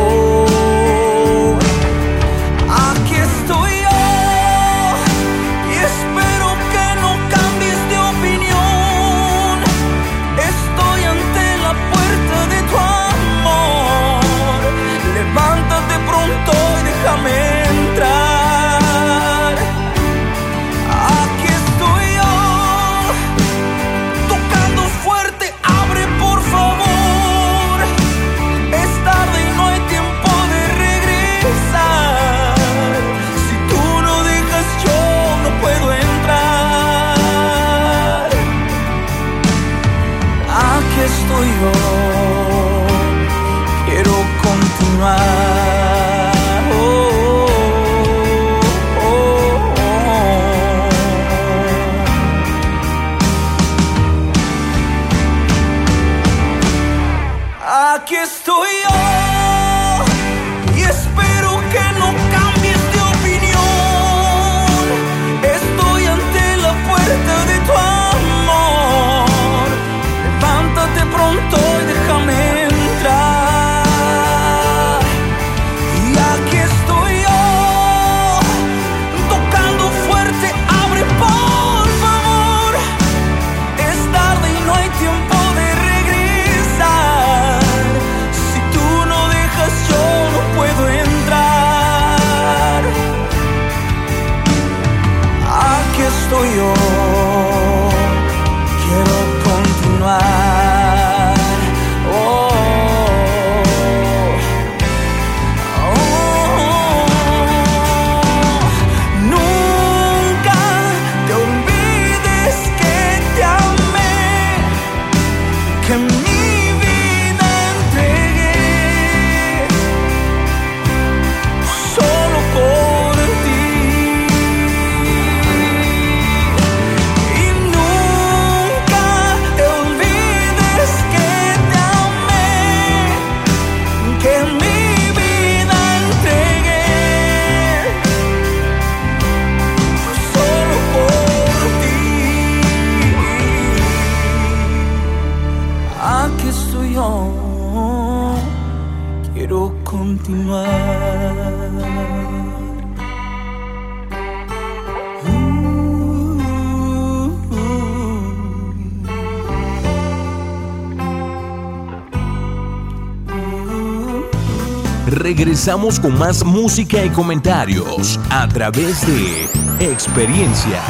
[165.67, 169.49] Regresamos con más música y comentarios a través de
[169.81, 170.81] experiencias.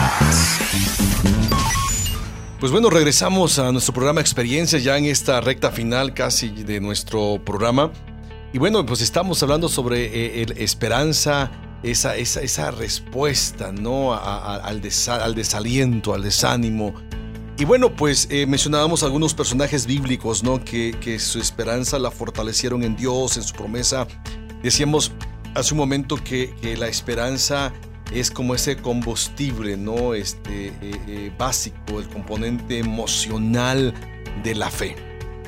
[2.61, 7.41] Pues bueno, regresamos a nuestro programa Experiencias ya en esta recta final casi de nuestro
[7.43, 7.91] programa.
[8.53, 10.05] Y bueno, pues estamos hablando sobre
[10.41, 11.51] eh, el esperanza
[11.83, 14.13] esa, esa, esa respuesta ¿no?
[14.13, 16.93] A- a- al, desa- al desaliento, al desánimo.
[17.59, 20.63] Y bueno, pues eh, mencionábamos algunos personajes bíblicos, ¿no?
[20.63, 24.07] Que, que su esperanza la fortalecieron en Dios, en su promesa.
[24.67, 25.13] Decíamos
[25.55, 27.73] hace un momento que, la esperanza
[28.11, 30.13] es como ese combustible, ¿no?
[30.13, 30.73] Este eh,
[31.07, 33.95] eh, básico, el componente emocional
[34.43, 34.97] de la fe.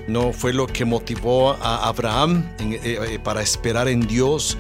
[0.07, 4.57] No fue lo que motivó a Abraham eh, para esperar en Dios,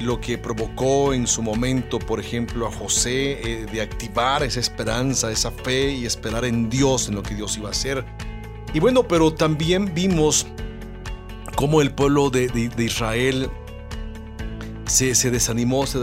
[0.00, 5.50] lo que provocó en su momento, por ejemplo, a José de activar esa esperanza, esa
[5.50, 8.02] fe y esperar en Dios, en lo que Dios iba a hacer.
[8.72, 10.46] Y bueno, pero también vimos
[11.54, 13.50] cómo el pueblo de Israel
[14.86, 15.98] se, desanimó, se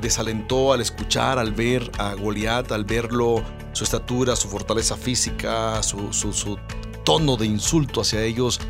[0.00, 3.42] desalentó al escuchar, al ver a Goliat, al verlo,
[3.72, 6.58] su estatura, su fortaleza física, su
[7.04, 8.60] tono de insulto hacia ellos,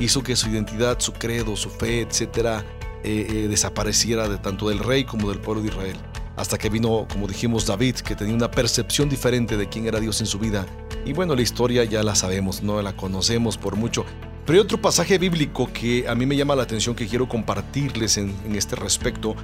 [0.00, 2.64] hizo que su identidad, su credo, su fe, etcétera,
[3.04, 5.96] eh, eh, desapareciera de tanto del rey como del pueblo de Israel.
[6.36, 10.20] Hasta que vino, como dijimos, David, que tenía una percepción diferente de quién era Dios
[10.20, 10.66] en su vida.
[11.04, 14.04] Y bueno, la historia ya la sabemos, no la conocemos por mucho.
[14.48, 18.16] Pero hay otro pasaje bíblico que a mí me llama la atención que quiero compartirles
[18.16, 19.36] en, en este respecto.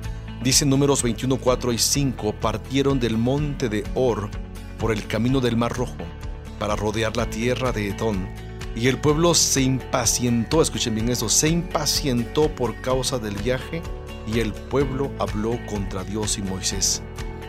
[0.42, 4.30] Dice números 21, 4 y 5, partieron del monte de Or
[4.78, 5.98] por el camino del Mar Rojo
[6.58, 8.26] para rodear la tierra de Edom.
[8.74, 13.82] Y el pueblo se impacientó, escuchen bien eso, se impacientó por causa del viaje
[14.26, 17.02] y el pueblo habló contra Dios y Moisés.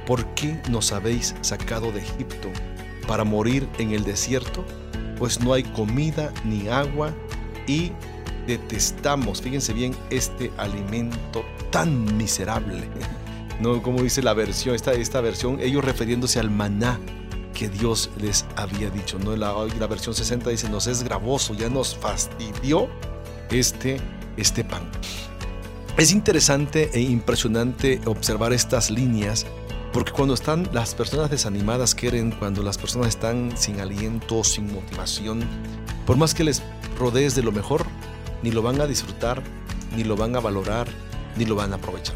[0.05, 2.49] ¿Por qué nos habéis sacado de Egipto
[3.07, 4.65] para morir en el desierto?
[5.17, 7.13] Pues no hay comida ni agua
[7.67, 7.91] y
[8.47, 12.83] detestamos, fíjense bien, este alimento tan miserable.
[13.61, 16.99] No, como dice la versión, esta, esta versión, ellos refiriéndose al maná
[17.53, 19.17] que Dios les había dicho.
[19.17, 19.33] ¿no?
[19.37, 22.89] La, la versión 60 dice, nos es gravoso, ya nos fastidió
[23.49, 24.01] este,
[24.35, 24.83] este pan.
[25.95, 29.45] Es interesante e impresionante observar estas líneas
[29.95, 35.41] porque cuando están las personas desanimadas quieren, cuando las personas están sin aliento, sin motivación,
[36.05, 36.61] por más que les
[36.95, 37.85] rodees de lo mejor,
[38.41, 39.41] ni lo van a disfrutar,
[39.95, 40.87] ni lo van a valorar,
[41.37, 42.15] ni lo van a aprovechar.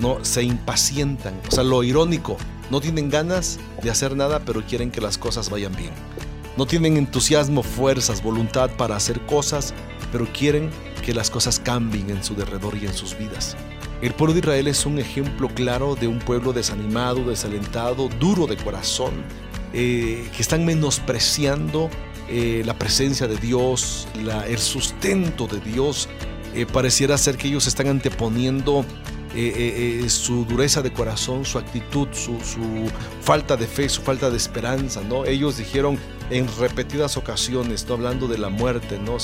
[0.00, 1.34] No, se impacientan.
[1.48, 2.36] O sea, lo irónico,
[2.70, 5.92] no tienen ganas de hacer nada, pero quieren que las cosas vayan bien.
[6.56, 9.74] No tienen entusiasmo, fuerzas, voluntad para hacer cosas,
[10.12, 10.70] pero quieren
[11.04, 13.56] que las cosas cambien en su derredor y en sus vidas.
[14.00, 18.56] El pueblo de Israel es un ejemplo claro de un pueblo desanimado, desalentado, duro de
[18.56, 19.12] corazón,
[19.72, 21.90] eh, que están menospreciando
[22.28, 24.08] eh, la presencia de Dios,
[24.48, 26.08] el sustento de Dios.
[26.54, 28.84] Eh, pareciera ser que ellos están anteponiendo
[29.34, 32.38] eh, su dureza de corazón, su actitud, su,
[33.20, 35.24] falta de fe, su falta de esperanza, ¿no?
[35.24, 35.98] Ellos dijeron
[36.30, 37.94] en repetidas ocasiones, ¿no?
[37.94, 39.16] Hablando de la muerte, ¿no?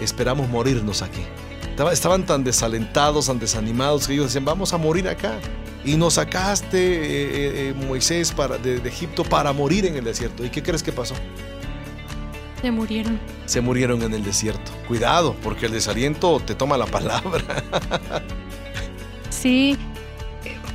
[0.00, 1.20] Esperamos morirnos aquí.
[1.68, 5.38] Estaba- Estaban tan desalentados, tan desanimados que ellos decían, vamos a morir acá.
[5.84, 8.32] Y nos sacaste, Moisés,
[8.62, 10.44] de, de Egipto para morir en el desierto.
[10.44, 11.14] ¿Y qué crees que pasó?
[12.62, 13.20] Se murieron.
[13.44, 14.70] Se murieron en el desierto.
[14.88, 17.42] Cuidado, porque el desaliento te toma la palabra.
[19.30, 19.76] Sí,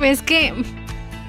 [0.02, 0.52] es que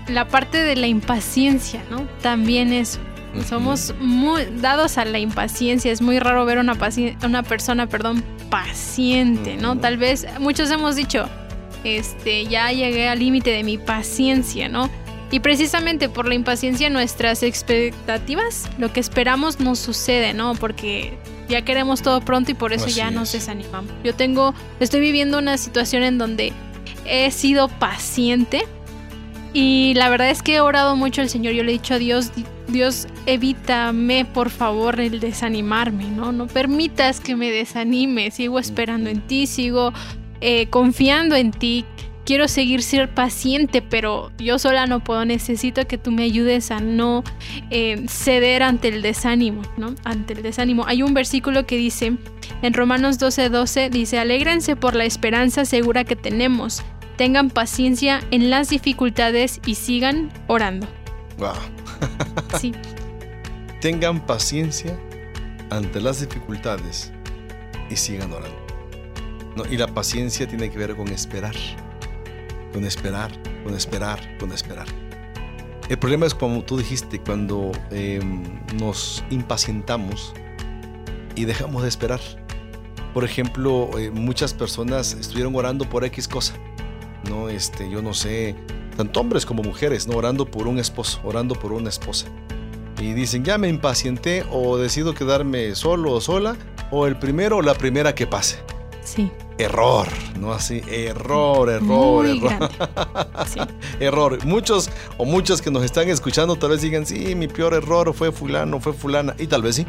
[0.10, 2.06] la parte de la impaciencia, ¿no?
[2.22, 3.00] También es.
[3.48, 5.92] Somos muy dados a la impaciencia.
[5.92, 6.78] Es muy raro ver una,
[7.24, 9.78] una persona, perdón, paciente, ¿no?
[9.78, 11.30] Tal vez muchos hemos dicho,
[11.84, 14.90] este, ya llegué al límite de mi paciencia, ¿no?
[15.32, 20.56] Y precisamente por la impaciencia nuestras expectativas, lo que esperamos no sucede, ¿no?
[20.56, 21.18] Porque
[21.48, 23.42] ya queremos todo pronto y por eso Así ya nos es.
[23.42, 23.92] desanimamos.
[24.04, 26.54] Yo tengo, estoy viviendo una situación en donde
[27.06, 28.66] he sido paciente
[29.54, 31.54] y la verdad es que he orado mucho al Señor.
[31.54, 32.32] Yo le he dicho a Dios,
[32.68, 36.32] Dios, evítame por favor el desanimarme, ¿no?
[36.32, 38.32] No permitas que me desanime.
[38.32, 39.92] Sigo esperando en ti, sigo
[40.42, 41.86] eh, confiando en ti.
[42.30, 45.26] Quiero seguir ser paciente, pero yo sola no puedo.
[45.26, 47.24] Necesito que tú me ayudes a no
[47.72, 49.96] eh, ceder ante el desánimo, ¿no?
[50.04, 50.86] Ante el desánimo.
[50.86, 52.18] Hay un versículo que dice,
[52.62, 56.84] en Romanos 12:12, 12, dice, alégrense por la esperanza segura que tenemos.
[57.18, 60.88] Tengan paciencia en las dificultades y sigan orando.
[61.40, 61.54] Wow.
[62.60, 62.74] Sí,
[63.82, 64.96] Tengan paciencia
[65.72, 67.12] ante las dificultades
[67.90, 68.68] y sigan orando.
[69.56, 71.56] No, y la paciencia tiene que ver con esperar,
[72.72, 73.32] con esperar,
[73.64, 74.88] con esperar, con esperar.
[75.90, 78.20] El problema es como tú dijiste, cuando eh,
[78.76, 80.34] nos impacientamos
[81.36, 82.20] y dejamos de esperar.
[83.14, 86.54] Por ejemplo, eh, muchas personas estuvieron orando por X cosa.
[87.28, 88.56] No, este, yo no sé,
[88.96, 92.28] tanto hombres como mujeres, no orando por un esposo, orando por una esposa
[93.02, 96.58] y dicen ya me impacienté o decido quedarme solo o sola
[96.92, 98.60] o el primero o la primera que pase.
[99.04, 99.32] Sí.
[99.58, 100.08] Error,
[100.40, 100.54] ¿no?
[100.54, 102.70] Así, error, error, Muy error.
[103.48, 103.60] Sí.
[104.00, 104.46] error.
[104.46, 108.32] Muchos o muchas que nos están escuchando tal vez digan, sí, mi peor error fue
[108.32, 109.36] fulano, fue fulana.
[109.38, 109.86] Y tal vez sí.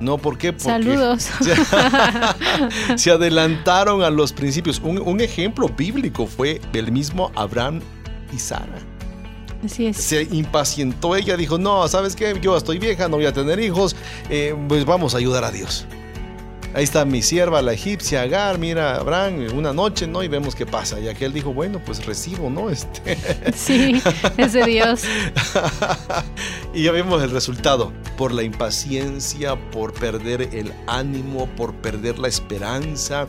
[0.00, 0.52] No, ¿por qué?
[0.52, 1.22] Porque Saludos.
[1.40, 1.54] Se,
[2.98, 4.80] se adelantaron a los principios.
[4.82, 7.80] Un, un ejemplo bíblico fue el mismo Abraham
[8.32, 8.78] y Sara.
[9.64, 9.96] Así es.
[9.96, 12.38] Se impacientó ella, dijo, no, ¿sabes qué?
[12.40, 13.96] Yo estoy vieja, no voy a tener hijos,
[14.28, 15.86] eh, pues vamos a ayudar a Dios.
[16.74, 20.22] Ahí está mi sierva, la egipcia Agar, mira, Abraham, una noche, ¿no?
[20.22, 21.00] Y vemos qué pasa.
[21.00, 22.70] Y aquel dijo, bueno, pues recibo, ¿no?
[22.70, 23.16] Este...
[23.56, 24.02] Sí,
[24.36, 25.02] es de Dios.
[26.74, 27.92] y ya vemos el resultado.
[28.16, 33.26] Por la impaciencia, por perder el ánimo, por perder la esperanza.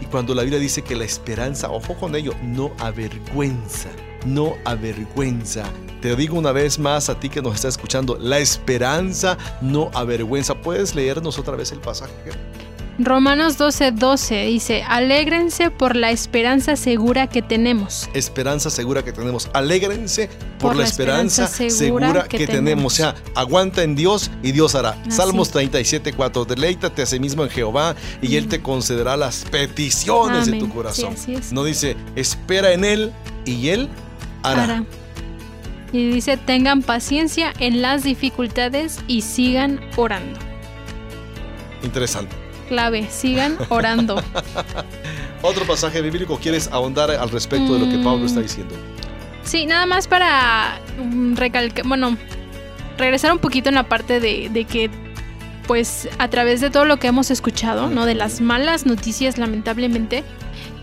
[0.00, 3.88] Y cuando la Biblia dice que la esperanza, ojo con ello, no avergüenza,
[4.26, 5.64] no avergüenza.
[6.00, 10.54] Te digo una vez más a ti que nos está escuchando, la esperanza no avergüenza.
[10.60, 12.12] ¿Puedes leernos otra vez el pasaje?
[12.98, 18.10] Romanos 12:12 12 dice, alégrense por la esperanza segura que tenemos.
[18.12, 19.48] Esperanza segura que tenemos.
[19.54, 20.28] Alégrense
[20.58, 22.64] por, por la, esperanza, esperanza segura, segura, que, que tenemos.
[22.64, 22.92] tenemos.
[22.92, 24.90] O sea, aguanta en Dios y Dios hará.
[24.90, 25.10] Así.
[25.10, 26.44] Salmos 37:4.
[26.44, 28.34] Deleítate a sí mismo en Jehová y mm.
[28.34, 30.60] Él te concederá las peticiones Amén.
[30.60, 31.16] de tu corazón.
[31.16, 33.12] Sí, no dice, espera en Él
[33.46, 33.88] y Él
[34.42, 34.64] hará.
[34.64, 34.84] hará.
[35.92, 40.38] Y dice, tengan paciencia en las dificultades y sigan orando.
[41.82, 44.22] Interesante clave, sigan orando.
[45.42, 47.72] Otro pasaje bíblico, ¿quieres ahondar al respecto mm.
[47.72, 48.74] de lo que Pablo está diciendo?
[49.42, 52.16] Sí, nada más para um, recalcar, bueno,
[52.96, 54.88] regresar un poquito en la parte de, de, que,
[55.66, 58.06] pues, a través de todo lo que hemos escuchado, ¿no?
[58.06, 60.22] De las malas noticias, lamentablemente,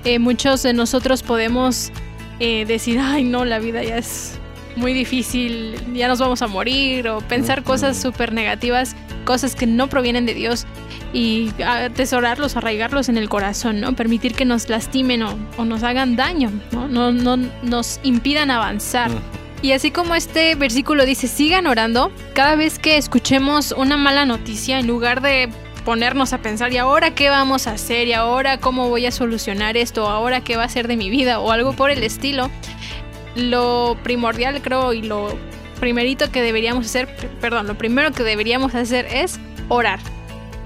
[0.03, 1.91] eh, muchos de nosotros podemos
[2.39, 4.39] eh, decir, ay, no, la vida ya es
[4.75, 9.87] muy difícil, ya nos vamos a morir, o pensar cosas súper negativas, cosas que no
[9.87, 10.65] provienen de Dios
[11.13, 13.95] y atesorarlos, arraigarlos en el corazón, ¿no?
[13.95, 16.87] Permitir que nos lastimen o, o nos hagan daño, ¿no?
[16.87, 19.11] No, no nos impidan avanzar.
[19.61, 24.79] Y así como este versículo dice, sigan orando, cada vez que escuchemos una mala noticia,
[24.79, 25.49] en lugar de
[25.83, 28.07] ponernos a pensar, ¿y ahora qué vamos a hacer?
[28.07, 30.07] ¿Y ahora cómo voy a solucionar esto?
[30.07, 31.39] ¿Ahora qué va a ser de mi vida?
[31.39, 32.49] O algo por el estilo.
[33.35, 35.37] Lo primordial creo y lo
[35.79, 37.07] primerito que deberíamos hacer,
[37.41, 39.99] perdón, lo primero que deberíamos hacer es orar.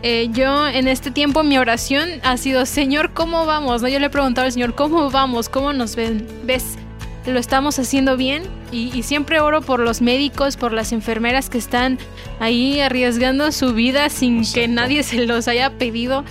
[0.05, 3.81] Eh, yo en este tiempo mi oración ha sido, Señor, ¿cómo vamos?
[3.81, 3.87] ¿No?
[3.87, 5.47] Yo le he preguntado al Señor, ¿cómo vamos?
[5.47, 6.27] ¿Cómo nos ven?
[6.43, 6.77] ¿Ves?
[7.25, 8.43] ¿Lo estamos haciendo bien?
[8.69, 11.99] Y, y, siempre oro por los médicos, por las enfermeras que están
[12.41, 14.59] ahí arriesgando su vida sin Exacto.
[14.59, 16.25] que nadie se los haya pedido.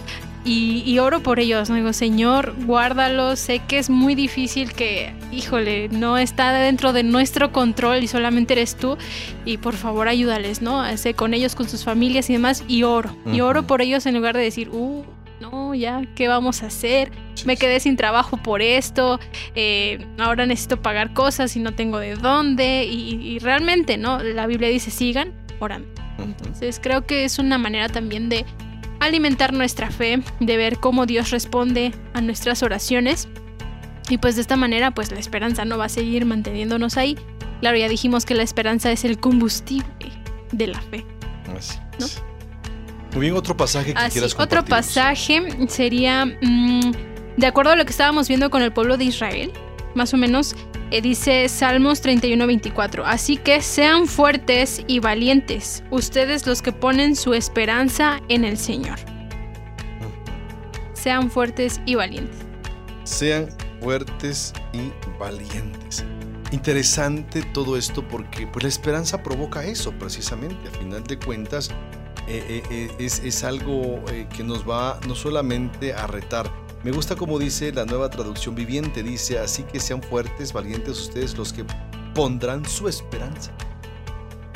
[0.44, 1.76] Y, y, oro por ellos, ¿no?
[1.76, 7.52] Digo, Señor, guárdalos, sé que es muy difícil que, híjole, no está dentro de nuestro
[7.52, 8.98] control y solamente eres tú,
[9.44, 10.84] y por favor ayúdales, ¿no?
[10.96, 13.36] Sé con ellos, con sus familias y demás, y oro, uh -huh.
[13.36, 15.04] y oro por ellos en lugar de decir, uh,
[15.40, 17.12] no, ya, ¿qué vamos a hacer?
[17.44, 19.20] Me quedé sin trabajo por esto,
[19.54, 24.20] eh, ahora necesito pagar cosas y no tengo de dónde, y, y realmente, ¿no?
[24.20, 25.88] La Biblia dice, sigan orando.
[26.18, 26.24] Uh -huh.
[26.24, 28.44] Entonces creo que es una manera también de
[29.04, 33.28] alimentar nuestra fe, de ver cómo Dios responde a nuestras oraciones.
[34.08, 37.16] Y pues de esta manera, pues la esperanza no va a seguir manteniéndonos ahí.
[37.60, 40.10] Claro, ya dijimos que la esperanza es el combustible
[40.52, 41.04] de la fe.
[41.56, 42.06] Así ¿no?
[43.14, 46.92] Muy bien, otro pasaje que Así, quieras Otro pasaje sería, mmm,
[47.36, 49.52] de acuerdo a lo que estábamos viendo con el pueblo de Israel,
[49.94, 50.56] más o menos,
[51.00, 58.20] dice Salmos 31-24, así que sean fuertes y valientes, ustedes los que ponen su esperanza
[58.28, 58.98] en el Señor.
[60.92, 62.36] Sean fuertes y valientes.
[63.04, 63.48] Sean
[63.80, 66.04] fuertes y valientes.
[66.52, 70.68] Interesante todo esto porque pues, la esperanza provoca eso precisamente.
[70.68, 71.70] A final de cuentas
[72.28, 76.50] eh, eh, es, es, algo eh, que nos va no solamente a retar,
[76.84, 81.36] me gusta como dice la nueva traducción viviente, dice, así que sean fuertes, valientes ustedes
[81.36, 81.64] los que
[82.14, 83.52] pondrán su esperanza,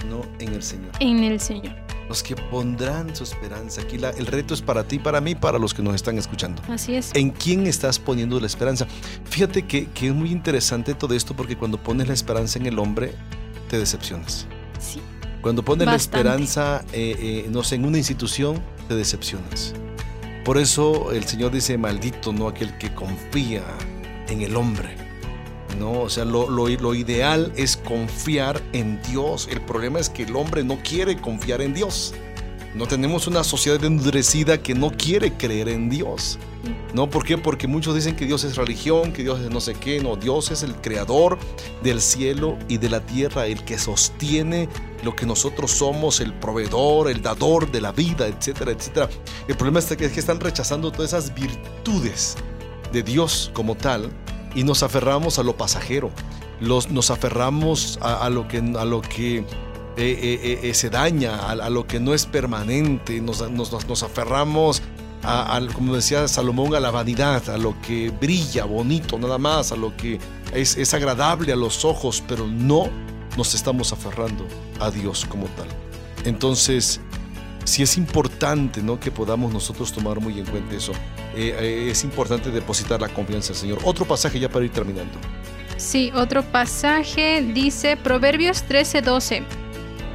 [0.09, 0.91] no en el Señor.
[1.01, 1.74] En el Señor.
[2.09, 3.81] Los que pondrán su esperanza.
[3.83, 6.62] Aquí la, el reto es para ti, para mí, para los que nos están escuchando.
[6.68, 7.11] Así es.
[7.14, 8.87] ¿En quién estás poniendo la esperanza?
[9.24, 12.79] Fíjate que, que es muy interesante todo esto porque cuando pones la esperanza en el
[12.79, 13.12] hombre,
[13.68, 14.47] te decepcionas.
[14.79, 15.01] Sí.
[15.43, 16.16] Cuando pones Bastante.
[16.24, 19.74] la esperanza, eh, eh, no sé, en una institución, te decepcionas.
[20.47, 23.64] Por eso el Señor dice, maldito, no aquel que confía
[24.28, 24.94] en el hombre.
[25.76, 29.49] No, o sea, lo, lo, lo, ideal es confiar en Dios.
[29.51, 32.14] El problema es que el hombre no quiere confiar en Dios.
[32.76, 36.38] No tenemos una sociedad endurecida que no quiere creer en Dios.
[36.94, 37.11] ¿No?
[37.11, 37.36] ¿Por qué?
[37.36, 40.01] Porque muchos dicen que Dios es religión, que Dios es no sé qué.
[40.01, 41.38] No, Dios es el creador
[41.82, 44.68] del cielo y de la tierra, el que sostiene
[45.07, 49.09] lo que nosotros somos, el proveedor, el dador de la vida, etcétera, etcétera.
[49.46, 52.36] El problema es que, es que están rechazando todas esas virtudes
[52.92, 54.11] de Dios como tal
[54.54, 56.11] y nos aferramos a lo pasajero,
[56.61, 59.44] los, nos aferramos a, lo que, a lo que eh,
[59.96, 64.82] eh, eh, se daña, a, a, lo que no es permanente, nos, nos, nos aferramos
[65.22, 69.70] a, a, como decía Salomón, a la vanidad, a lo que brilla bonito nada más,
[69.70, 70.18] a lo que
[70.52, 72.90] es, es agradable a los ojos, pero no
[73.37, 74.47] nos estamos aferrando
[74.80, 75.68] a Dios como tal.
[76.24, 77.01] Entonces,
[77.64, 78.99] sí es importante ¿no?
[78.99, 80.93] que podamos nosotros tomar muy en cuenta eso.
[81.34, 83.78] Eh, eh, es importante depositar la confianza el Señor.
[83.84, 85.18] Otro pasaje ya para ir terminando.
[85.76, 89.43] Sí, otro pasaje dice Proverbios 13:12.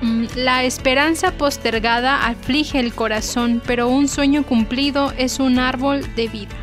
[0.02, 6.28] Mm, La esperanza postergada aflige el corazón, pero un sueño cumplido es un árbol de
[6.28, 6.56] vida.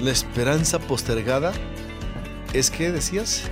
[0.00, 1.52] La esperanza postergada
[2.52, 3.48] es que decías?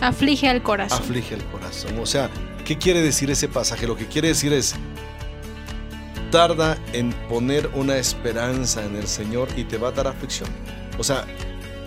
[0.00, 0.98] Aflige al corazón.
[0.98, 1.98] Aflige el corazón.
[1.98, 2.30] O sea,
[2.64, 3.86] ¿qué quiere decir ese pasaje?
[3.86, 4.74] Lo que quiere decir es,
[6.30, 10.48] tarda en poner una esperanza en el Señor y te va a dar aflicción.
[10.98, 11.24] O sea,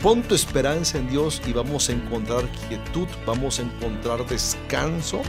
[0.01, 5.21] pon tu esperanza en Dios y vamos a encontrar quietud, vamos a encontrar descanso.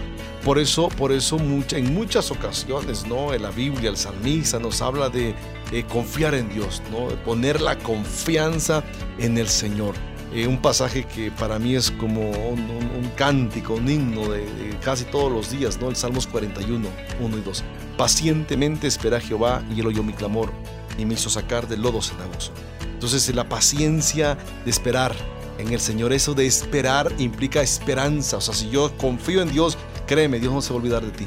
[0.44, 3.32] Por eso, por eso en muchas ocasiones, ¿no?
[3.32, 5.34] En la Biblia, el salmista nos habla de,
[5.70, 7.08] de confiar en Dios, ¿no?
[7.08, 8.82] De poner la confianza
[9.18, 9.94] en el Señor.
[10.34, 14.46] Eh, un pasaje que para mí es como un, cántico, un himno de,
[14.82, 15.90] casi todos los días, ¿no?
[15.90, 16.88] El Salmos 41,
[17.20, 17.64] 1 y 2.
[17.98, 20.50] Pacientemente espera a Jehová y él oyó mi clamor
[20.96, 22.52] y me hizo sacar del lodo cenagoso.
[22.94, 25.14] Entonces la paciencia de esperar
[25.58, 28.38] en el Señor, eso de esperar implica esperanza.
[28.38, 29.76] O sea, si yo confío en Dios,
[30.06, 31.26] créeme, Dios no se va a olvidar de ti.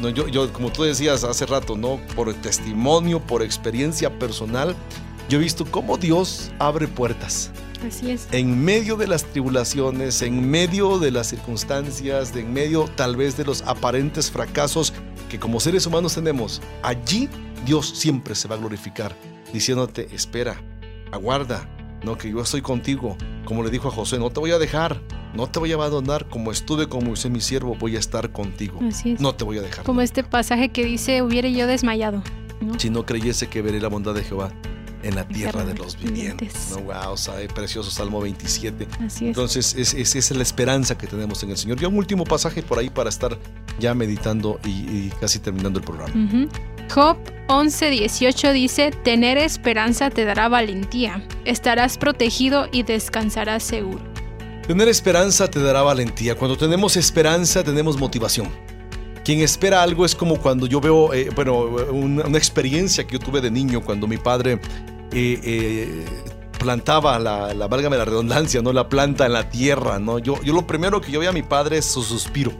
[0.00, 2.00] No, yo, yo, como tú decías hace rato, ¿no?
[2.16, 4.74] Por testimonio, por experiencia personal,
[5.28, 7.52] yo he visto cómo Dios abre puertas.
[7.86, 8.28] Así es.
[8.32, 13.36] En medio de las tribulaciones, en medio de las circunstancias, de en medio tal vez
[13.36, 14.92] de los aparentes fracasos
[15.28, 17.28] que como seres humanos tenemos, allí
[17.66, 19.14] Dios siempre se va a glorificar,
[19.52, 20.62] diciéndote, espera,
[21.12, 21.68] aguarda,
[22.02, 25.00] no que yo estoy contigo, como le dijo a José, no te voy a dejar,
[25.34, 28.80] no te voy a abandonar, como estuve con Moisés mi siervo, voy a estar contigo.
[28.82, 29.20] Así es.
[29.20, 29.84] No te voy a dejar.
[29.84, 32.22] Como este pasaje que dice, hubiera yo desmayado.
[32.60, 32.78] ¿no?
[32.78, 34.52] Si no creyese que veré la bondad de Jehová
[35.02, 36.70] en la tierra de los vivientes.
[36.70, 36.82] ¿no?
[36.82, 38.88] Wow, sea, precioso Salmo 27.
[39.04, 39.28] Así es.
[39.28, 41.80] Entonces, es, es, es, la esperanza que tenemos en el Señor.
[41.80, 43.38] Y un último pasaje por ahí para estar
[43.78, 46.12] ya meditando y, y casi terminando el programa.
[46.14, 46.48] Uh -huh.
[46.92, 47.16] Job
[47.48, 54.00] 11, 18 dice, tener esperanza te dará valentía, estarás protegido y descansarás seguro.
[54.66, 56.34] Tener esperanza te dará valentía.
[56.34, 58.48] Cuando tenemos esperanza tenemos motivación.
[59.28, 63.18] Quien espera algo es como cuando yo veo, eh, bueno, una, una, experiencia que yo
[63.18, 64.52] tuve de niño cuando mi padre
[65.12, 66.06] eh, eh,
[66.58, 68.72] plantaba la, la, válgame la redundancia, ¿no?
[68.72, 70.18] La planta en la tierra, ¿no?
[70.18, 72.52] Yo, yo lo primero que yo veía a mi padre es su suspiro.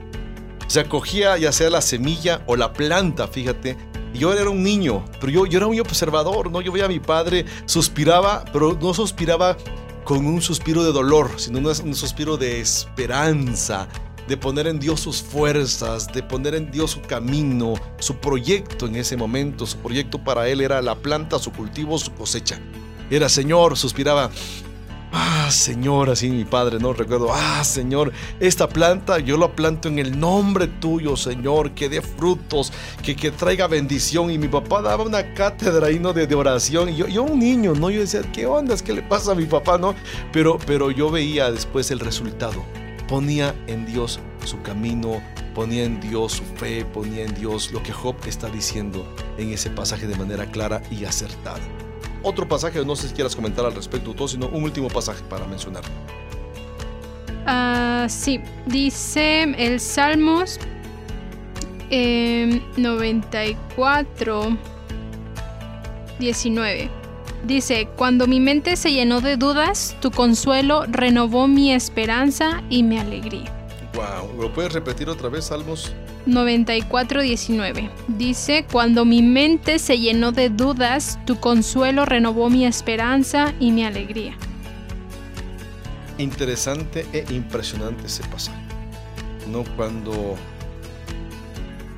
[0.67, 3.79] O sea, cogía ya sea la semilla o la planta, fíjate,
[4.13, 6.61] yo era un niño, pero yo, yo era un observador, ¿no?
[6.61, 9.57] Yo veía a mi padre, suspiraba, pero no suspiraba
[10.05, 13.89] con un suspiro de dolor, sino un suspiro de esperanza,
[14.29, 18.97] de poner en Dios sus fuerzas, de poner en Dios su camino, su proyecto en
[18.97, 19.67] ese momento.
[19.67, 22.61] Su proyecto para él era la planta, su cultivo, su cosecha.
[23.11, 24.31] Era Señor, suspiraba.
[25.11, 27.29] Ah, Señor, así mi padre, no recuerdo.
[27.33, 32.71] Ah, Señor, esta planta yo la planto en el nombre tuyo, Señor, que dé frutos,
[33.03, 34.31] que, que traiga bendición.
[34.31, 36.13] Y mi papá daba una cátedra ahí, ¿no?
[36.13, 36.91] De, de oración.
[36.91, 37.89] Y yo, yo, un niño, ¿no?
[37.89, 38.77] Yo decía, ¿qué onda?
[38.77, 39.95] ¿Qué le pasa a mi papá, no?
[40.35, 42.63] Pero, pero yo veía después el resultado
[43.09, 45.21] ponía en Dios su camino,
[45.55, 49.05] ponía en Dios su fe, ponía en Dios lo que Job está diciendo
[49.39, 51.61] en ese pasaje de manera clara y acertada.
[52.23, 55.47] Otro pasaje, no sé si quieras comentar al respecto tú, sino un último pasaje para
[55.47, 55.83] mencionar.
[57.47, 60.59] Uh, sí, dice el Salmos
[61.91, 64.57] eh, 94,
[66.19, 66.98] 19.
[67.45, 72.99] Dice, cuando mi mente se llenó de dudas, tu consuelo renovó mi esperanza y mi
[72.99, 73.55] alegría.
[73.95, 75.93] Wow, ¿lo puedes repetir otra vez, Salmos?
[76.27, 77.91] 94:19.
[78.09, 83.85] Dice, cuando mi mente se llenó de dudas, tu consuelo renovó mi esperanza y mi
[83.85, 84.37] alegría.
[86.19, 88.59] Interesante e impresionante ese pasaje.
[89.51, 90.35] No cuando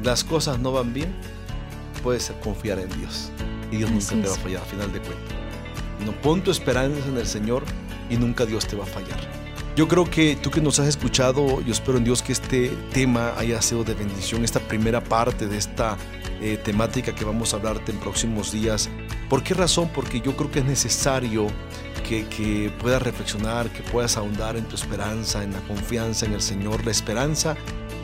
[0.04, 1.12] las cosas no van bien,
[2.02, 3.32] puedes confiar en Dios
[3.70, 5.34] y Dios nunca te va a fallar, a final de cuentas.
[6.04, 7.64] No pon tu esperanza en el Señor
[8.08, 9.20] y nunca Dios te va a fallar.
[9.76, 13.32] Yo creo que tú que nos has escuchado, yo espero en Dios que este tema
[13.38, 15.96] haya sido de bendición, esta primera parte de esta
[16.40, 18.90] eh, temática que vamos a hablarte en próximos días.
[19.28, 19.88] ¿Por qué razón?
[19.94, 21.46] Porque yo creo que es necesario
[22.06, 26.42] que, que puedas reflexionar, que puedas ahondar en tu esperanza, en la confianza en el
[26.42, 26.84] Señor.
[26.84, 27.56] La esperanza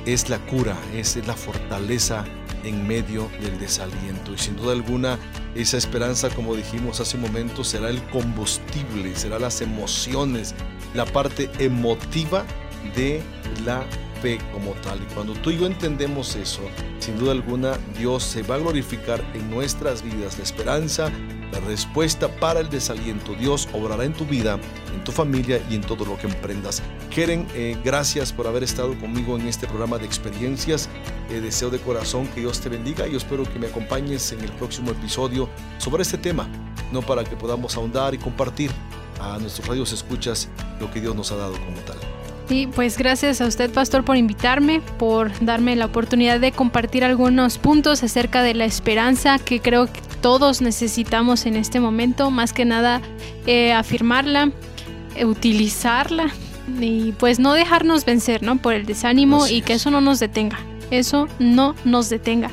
[0.07, 2.25] es la cura, es la fortaleza
[2.65, 4.33] en medio del desaliento.
[4.33, 5.19] Y sin duda alguna,
[5.55, 10.55] esa esperanza, como dijimos hace un momento, será el combustible, será las emociones,
[10.95, 12.45] la parte emotiva
[12.95, 13.21] de
[13.65, 13.85] la
[14.23, 15.01] fe como tal.
[15.03, 16.63] Y cuando tú y yo entendemos eso,
[16.99, 20.39] sin duda alguna, Dios se va a glorificar en nuestras vidas.
[20.39, 21.11] La esperanza
[21.53, 23.35] la respuesta para el desaliento.
[23.35, 24.59] Dios obrará en tu vida,
[24.95, 26.83] en tu familia y en todo lo que emprendas.
[27.11, 30.89] Keren, eh, gracias por haber estado conmigo en este programa de experiencias.
[31.31, 34.53] Eh, deseo de corazón que Dios te bendiga y espero que me acompañes en el
[34.53, 36.49] próximo episodio sobre este tema,
[36.93, 38.71] no para que podamos ahondar y compartir
[39.21, 40.49] a nuestros radios escuchas
[40.81, 41.97] lo que Dios nos ha dado como tal.
[42.49, 47.59] Sí, pues gracias a usted, pastor, por invitarme, por darme la oportunidad de compartir algunos
[47.59, 52.65] puntos acerca de la esperanza que creo que todos necesitamos en este momento, más que
[52.65, 53.01] nada
[53.47, 54.51] eh, afirmarla,
[55.15, 56.33] eh, utilizarla
[56.81, 58.57] y pues no dejarnos vencer, ¿no?
[58.57, 59.83] Por el desánimo Así y que es.
[59.83, 60.59] eso no nos detenga,
[60.91, 62.51] eso no nos detenga.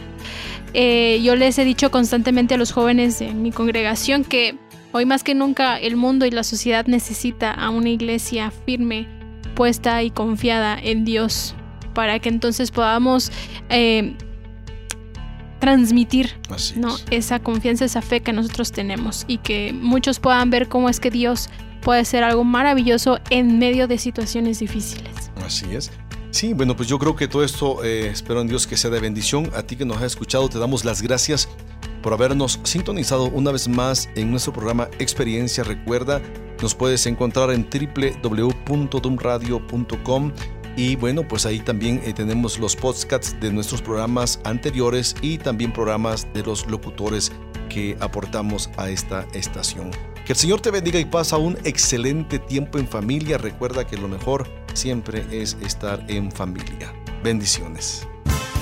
[0.75, 4.55] Eh, yo les he dicho constantemente a los jóvenes de mi congregación que
[4.91, 9.07] hoy más que nunca el mundo y la sociedad necesita a una iglesia firme,
[9.55, 11.55] puesta y confiada en Dios
[11.95, 13.31] para que entonces podamos
[13.69, 14.15] eh,
[15.63, 16.93] transmitir Así ¿no?
[16.93, 17.05] es.
[17.09, 21.09] esa confianza, esa fe que nosotros tenemos y que muchos puedan ver cómo es que
[21.09, 21.49] Dios
[21.81, 25.31] puede hacer algo maravilloso en medio de situaciones difíciles.
[25.45, 25.89] Así es.
[26.31, 28.99] Sí, bueno, pues yo creo que todo esto, eh, espero en Dios que sea de
[28.99, 29.49] bendición.
[29.55, 31.47] A ti que nos has escuchado, te damos las gracias
[32.01, 35.63] por habernos sintonizado una vez más en nuestro programa Experiencia.
[35.63, 36.21] Recuerda,
[36.61, 40.31] nos puedes encontrar en www.dumradio.com
[40.75, 45.71] y bueno, pues ahí también eh, tenemos los podcasts de nuestros programas anteriores y también
[45.71, 47.31] programas de los locutores
[47.69, 49.91] que aportamos a esta estación.
[50.25, 53.37] Que el Señor te bendiga y pasa un excelente tiempo en familia.
[53.37, 56.93] Recuerda que lo mejor siempre es estar en familia.
[57.23, 58.07] Bendiciones.